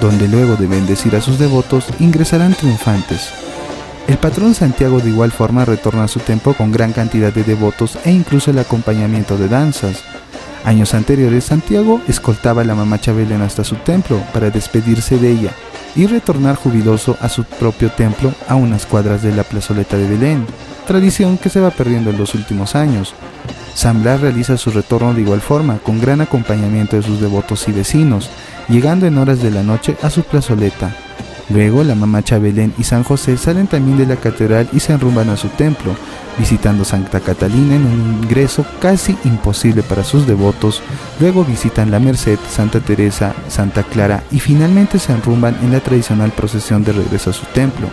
donde 0.00 0.28
luego 0.28 0.54
de 0.54 0.68
bendecir 0.68 1.16
a 1.16 1.20
sus 1.20 1.36
devotos 1.36 1.86
ingresarán 1.98 2.54
triunfantes. 2.54 3.49
El 4.08 4.18
patrón 4.18 4.54
Santiago 4.54 5.00
de 5.00 5.10
igual 5.10 5.30
forma 5.30 5.64
retorna 5.64 6.04
a 6.04 6.08
su 6.08 6.20
templo 6.20 6.54
con 6.54 6.72
gran 6.72 6.92
cantidad 6.92 7.32
de 7.32 7.44
devotos 7.44 7.98
e 8.04 8.10
incluso 8.10 8.50
el 8.50 8.58
acompañamiento 8.58 9.36
de 9.38 9.48
danzas. 9.48 10.02
Años 10.64 10.94
anteriores 10.94 11.44
Santiago 11.44 12.00
escoltaba 12.08 12.62
a 12.62 12.64
la 12.64 12.74
mamacha 12.74 13.12
Belén 13.12 13.42
hasta 13.42 13.64
su 13.64 13.76
templo 13.76 14.20
para 14.32 14.50
despedirse 14.50 15.16
de 15.18 15.30
ella, 15.30 15.52
y 15.96 16.06
retornar 16.06 16.56
jubiloso 16.56 17.16
a 17.20 17.28
su 17.28 17.44
propio 17.44 17.90
templo 17.90 18.32
a 18.48 18.54
unas 18.54 18.86
cuadras 18.86 19.22
de 19.22 19.34
la 19.34 19.42
plazoleta 19.42 19.96
de 19.96 20.08
Belén, 20.08 20.46
tradición 20.86 21.38
que 21.38 21.48
se 21.48 21.60
va 21.60 21.70
perdiendo 21.70 22.10
en 22.10 22.18
los 22.18 22.34
últimos 22.34 22.74
años. 22.74 23.14
San 23.74 24.02
Blas 24.02 24.20
realiza 24.20 24.56
su 24.56 24.70
retorno 24.70 25.14
de 25.14 25.22
igual 25.22 25.40
forma, 25.40 25.78
con 25.78 26.00
gran 26.00 26.20
acompañamiento 26.20 26.96
de 26.96 27.02
sus 27.02 27.20
devotos 27.20 27.66
y 27.68 27.72
vecinos, 27.72 28.30
llegando 28.68 29.06
en 29.06 29.18
horas 29.18 29.42
de 29.42 29.50
la 29.50 29.62
noche 29.62 29.96
a 30.02 30.10
su 30.10 30.22
plazoleta. 30.22 30.94
Luego 31.52 31.82
la 31.82 31.96
mamacha 31.96 32.38
Belén 32.38 32.72
y 32.78 32.84
San 32.84 33.02
José 33.02 33.36
salen 33.36 33.66
también 33.66 33.98
de 33.98 34.06
la 34.06 34.16
catedral 34.16 34.68
y 34.72 34.78
se 34.78 34.92
enrumban 34.92 35.30
a 35.30 35.36
su 35.36 35.48
templo, 35.48 35.96
visitando 36.38 36.84
Santa 36.84 37.18
Catalina 37.18 37.74
en 37.74 37.84
un 37.84 38.20
ingreso 38.22 38.64
casi 38.80 39.16
imposible 39.24 39.82
para 39.82 40.04
sus 40.04 40.26
devotos, 40.28 40.80
luego 41.18 41.44
visitan 41.44 41.90
la 41.90 41.98
Merced, 41.98 42.38
Santa 42.48 42.78
Teresa, 42.78 43.34
Santa 43.48 43.82
Clara 43.82 44.22
y 44.30 44.38
finalmente 44.38 45.00
se 45.00 45.12
enrumban 45.12 45.56
en 45.62 45.72
la 45.72 45.80
tradicional 45.80 46.30
procesión 46.30 46.84
de 46.84 46.92
regreso 46.92 47.30
a 47.30 47.34
su 47.34 47.46
templo. 47.46 47.88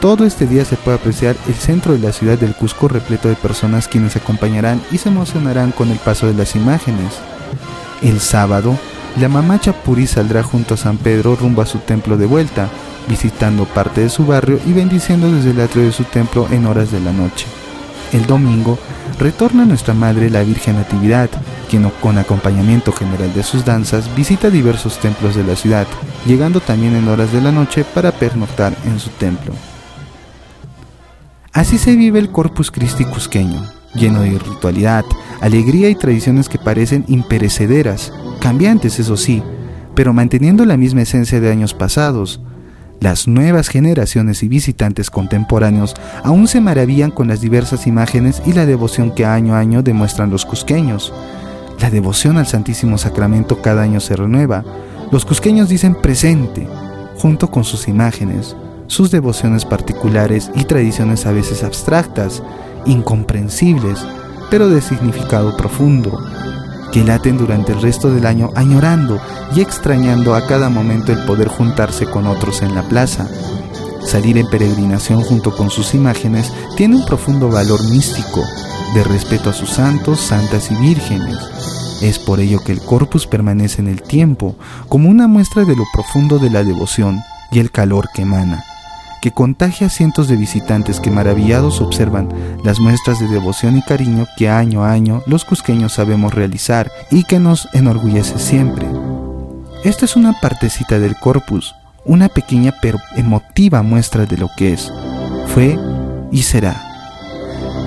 Todo 0.00 0.24
este 0.24 0.46
día 0.46 0.64
se 0.64 0.76
puede 0.76 0.96
apreciar 0.96 1.36
el 1.46 1.54
centro 1.54 1.92
de 1.92 2.00
la 2.00 2.12
ciudad 2.12 2.38
del 2.38 2.54
Cusco 2.54 2.88
repleto 2.88 3.28
de 3.28 3.36
personas 3.36 3.86
quienes 3.86 4.16
acompañarán 4.16 4.80
y 4.90 4.98
se 4.98 5.10
emocionarán 5.10 5.72
con 5.72 5.90
el 5.90 5.98
paso 5.98 6.26
de 6.26 6.34
las 6.34 6.56
imágenes. 6.56 7.18
El 8.02 8.18
sábado, 8.18 8.78
la 9.18 9.28
mamacha 9.28 9.72
Puri 9.72 10.06
saldrá 10.06 10.42
junto 10.42 10.74
a 10.74 10.76
San 10.76 10.96
Pedro 10.96 11.36
rumbo 11.36 11.62
a 11.62 11.66
su 11.66 11.78
templo 11.78 12.16
de 12.16 12.26
vuelta, 12.26 12.68
visitando 13.08 13.64
parte 13.64 14.02
de 14.02 14.08
su 14.08 14.24
barrio 14.24 14.60
y 14.66 14.72
bendiciendo 14.72 15.30
desde 15.32 15.50
el 15.50 15.60
atrio 15.60 15.84
de 15.84 15.92
su 15.92 16.04
templo 16.04 16.46
en 16.50 16.66
horas 16.66 16.92
de 16.92 17.00
la 17.00 17.12
noche. 17.12 17.46
El 18.12 18.26
domingo 18.26 18.78
retorna 19.18 19.64
nuestra 19.64 19.94
Madre 19.94 20.30
la 20.30 20.42
Virgen 20.42 20.76
Natividad, 20.76 21.28
quien 21.68 21.88
con 22.00 22.18
acompañamiento 22.18 22.92
general 22.92 23.32
de 23.34 23.42
sus 23.42 23.64
danzas 23.64 24.14
visita 24.16 24.50
diversos 24.50 24.98
templos 24.98 25.34
de 25.34 25.44
la 25.44 25.56
ciudad, 25.56 25.86
llegando 26.26 26.60
también 26.60 26.94
en 26.96 27.08
horas 27.08 27.32
de 27.32 27.40
la 27.40 27.52
noche 27.52 27.84
para 27.84 28.12
pernoctar 28.12 28.74
en 28.84 28.98
su 28.98 29.10
templo. 29.10 29.52
Así 31.52 31.78
se 31.78 31.96
vive 31.96 32.18
el 32.18 32.30
Corpus 32.30 32.70
Christi 32.70 33.04
cusqueño, 33.04 33.64
lleno 33.94 34.22
de 34.22 34.38
ritualidad, 34.38 35.04
alegría 35.40 35.88
y 35.90 35.94
tradiciones 35.94 36.48
que 36.48 36.58
parecen 36.58 37.04
imperecederas, 37.08 38.12
cambiantes 38.40 38.98
eso 38.98 39.16
sí, 39.16 39.42
pero 39.94 40.12
manteniendo 40.12 40.64
la 40.64 40.76
misma 40.76 41.02
esencia 41.02 41.40
de 41.40 41.50
años 41.50 41.74
pasados, 41.74 42.40
las 43.00 43.28
nuevas 43.28 43.68
generaciones 43.68 44.42
y 44.42 44.48
visitantes 44.48 45.10
contemporáneos 45.10 45.94
aún 46.22 46.48
se 46.48 46.60
maravillan 46.60 47.10
con 47.10 47.28
las 47.28 47.40
diversas 47.40 47.86
imágenes 47.86 48.42
y 48.44 48.52
la 48.52 48.66
devoción 48.66 49.14
que 49.14 49.24
año 49.24 49.54
a 49.54 49.58
año 49.58 49.82
demuestran 49.82 50.30
los 50.30 50.44
cusqueños. 50.44 51.12
La 51.80 51.90
devoción 51.90 52.36
al 52.36 52.46
Santísimo 52.46 52.98
Sacramento 52.98 53.62
cada 53.62 53.82
año 53.82 54.00
se 54.00 54.16
renueva. 54.16 54.64
Los 55.10 55.24
cusqueños 55.24 55.70
dicen 55.70 55.94
presente, 55.94 56.68
junto 57.16 57.50
con 57.50 57.64
sus 57.64 57.88
imágenes, 57.88 58.54
sus 58.86 59.10
devociones 59.10 59.64
particulares 59.64 60.50
y 60.54 60.64
tradiciones 60.64 61.24
a 61.24 61.32
veces 61.32 61.62
abstractas, 61.62 62.42
incomprensibles, 62.84 63.98
pero 64.50 64.68
de 64.68 64.82
significado 64.82 65.56
profundo 65.56 66.18
que 66.92 67.04
laten 67.04 67.36
durante 67.36 67.72
el 67.72 67.80
resto 67.80 68.10
del 68.10 68.26
año 68.26 68.50
añorando 68.54 69.20
y 69.54 69.60
extrañando 69.60 70.34
a 70.34 70.46
cada 70.46 70.68
momento 70.68 71.12
el 71.12 71.24
poder 71.24 71.48
juntarse 71.48 72.06
con 72.06 72.26
otros 72.26 72.62
en 72.62 72.74
la 72.74 72.82
plaza. 72.82 73.28
Salir 74.04 74.38
en 74.38 74.48
peregrinación 74.48 75.22
junto 75.22 75.54
con 75.54 75.70
sus 75.70 75.94
imágenes 75.94 76.52
tiene 76.76 76.96
un 76.96 77.06
profundo 77.06 77.48
valor 77.48 77.82
místico, 77.90 78.42
de 78.94 79.04
respeto 79.04 79.50
a 79.50 79.52
sus 79.52 79.70
santos, 79.70 80.20
santas 80.20 80.70
y 80.70 80.74
vírgenes. 80.76 81.36
Es 82.02 82.18
por 82.18 82.40
ello 82.40 82.60
que 82.64 82.72
el 82.72 82.80
corpus 82.80 83.26
permanece 83.26 83.80
en 83.80 83.88
el 83.88 84.02
tiempo 84.02 84.56
como 84.88 85.08
una 85.08 85.28
muestra 85.28 85.64
de 85.64 85.76
lo 85.76 85.84
profundo 85.92 86.38
de 86.38 86.50
la 86.50 86.64
devoción 86.64 87.20
y 87.52 87.58
el 87.58 87.70
calor 87.70 88.08
que 88.14 88.22
emana 88.22 88.64
que 89.20 89.32
contagia 89.32 89.86
a 89.86 89.90
cientos 89.90 90.28
de 90.28 90.36
visitantes 90.36 91.00
que 91.00 91.10
maravillados 91.10 91.80
observan 91.80 92.28
las 92.64 92.80
muestras 92.80 93.20
de 93.20 93.28
devoción 93.28 93.76
y 93.76 93.82
cariño 93.82 94.26
que 94.36 94.48
año 94.48 94.84
a 94.84 94.92
año 94.92 95.22
los 95.26 95.44
cusqueños 95.44 95.92
sabemos 95.92 96.34
realizar 96.34 96.90
y 97.10 97.24
que 97.24 97.38
nos 97.38 97.68
enorgullece 97.72 98.38
siempre. 98.38 98.86
Esta 99.84 100.04
es 100.04 100.16
una 100.16 100.38
partecita 100.40 100.98
del 100.98 101.16
corpus, 101.16 101.74
una 102.04 102.28
pequeña 102.28 102.74
pero 102.80 102.98
emotiva 103.16 103.82
muestra 103.82 104.26
de 104.26 104.36
lo 104.36 104.48
que 104.56 104.72
es, 104.72 104.92
fue 105.46 105.78
y 106.32 106.42
será. 106.42 106.86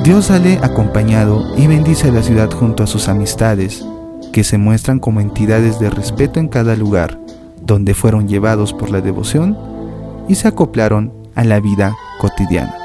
Dios 0.03 0.25
sale 0.25 0.59
acompañado 0.61 1.55
y 1.57 1.67
bendice 1.67 2.09
a 2.09 2.11
la 2.11 2.23
ciudad 2.23 2.51
junto 2.51 2.83
a 2.83 2.87
sus 2.87 3.07
amistades, 3.07 3.85
que 4.31 4.43
se 4.43 4.57
muestran 4.57 4.99
como 4.99 5.21
entidades 5.21 5.79
de 5.79 5.89
respeto 5.89 6.39
en 6.39 6.49
cada 6.49 6.75
lugar, 6.75 7.19
donde 7.61 7.93
fueron 7.93 8.27
llevados 8.27 8.73
por 8.73 8.89
la 8.89 8.99
devoción 8.99 9.57
y 10.27 10.35
se 10.35 10.47
acoplaron 10.47 11.13
a 11.35 11.43
la 11.43 11.59
vida 11.59 11.95
cotidiana. 12.19 12.75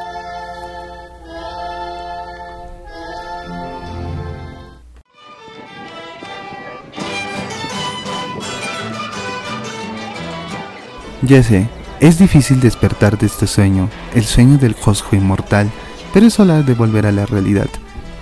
Ya 11.23 11.43
sé, 11.43 11.69
es 12.01 12.19
difícil 12.19 12.61
despertar 12.61 13.19
de 13.19 13.27
este 13.27 13.49
sueño, 13.49 13.91
el 14.15 14.25
sueño 14.25 14.57
del 14.57 14.77
cosjo 14.77 15.17
inmortal, 15.17 15.69
pero 16.15 16.27
es 16.27 16.39
hora 16.39 16.63
de 16.63 16.75
volver 16.75 17.07
a 17.07 17.13
la 17.13 17.27
realidad. 17.27 17.69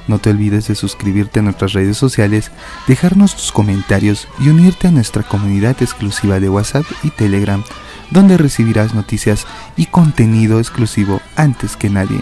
No 0.09 0.19
te 0.19 0.31
olvides 0.31 0.69
de 0.69 0.75
suscribirte 0.75 1.41
a 1.41 1.43
nuestras 1.43 1.73
redes 1.75 1.99
sociales, 1.99 2.51
dejarnos 2.87 3.37
tus 3.37 3.53
comentarios 3.53 4.29
y 4.39 4.49
unirte 4.49 4.89
a 4.89 4.93
nuestra 4.93 5.23
comunidad 5.23 5.77
exclusiva 5.83 6.41
de 6.41 6.49
WhatsApp 6.49 6.87
y 7.03 7.11
Telegram, 7.11 7.63
donde 8.11 8.37
recibirás 8.37 8.95
noticias 8.95 9.47
y 9.77 9.87
contenido 9.87 10.59
exclusivo 10.59 11.21
antes 11.37 11.77
que 11.77 11.91
nadie. 11.91 12.21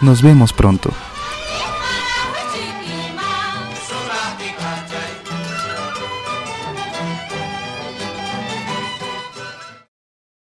Nos 0.00 0.22
vemos 0.22 0.52
pronto. 0.52 0.90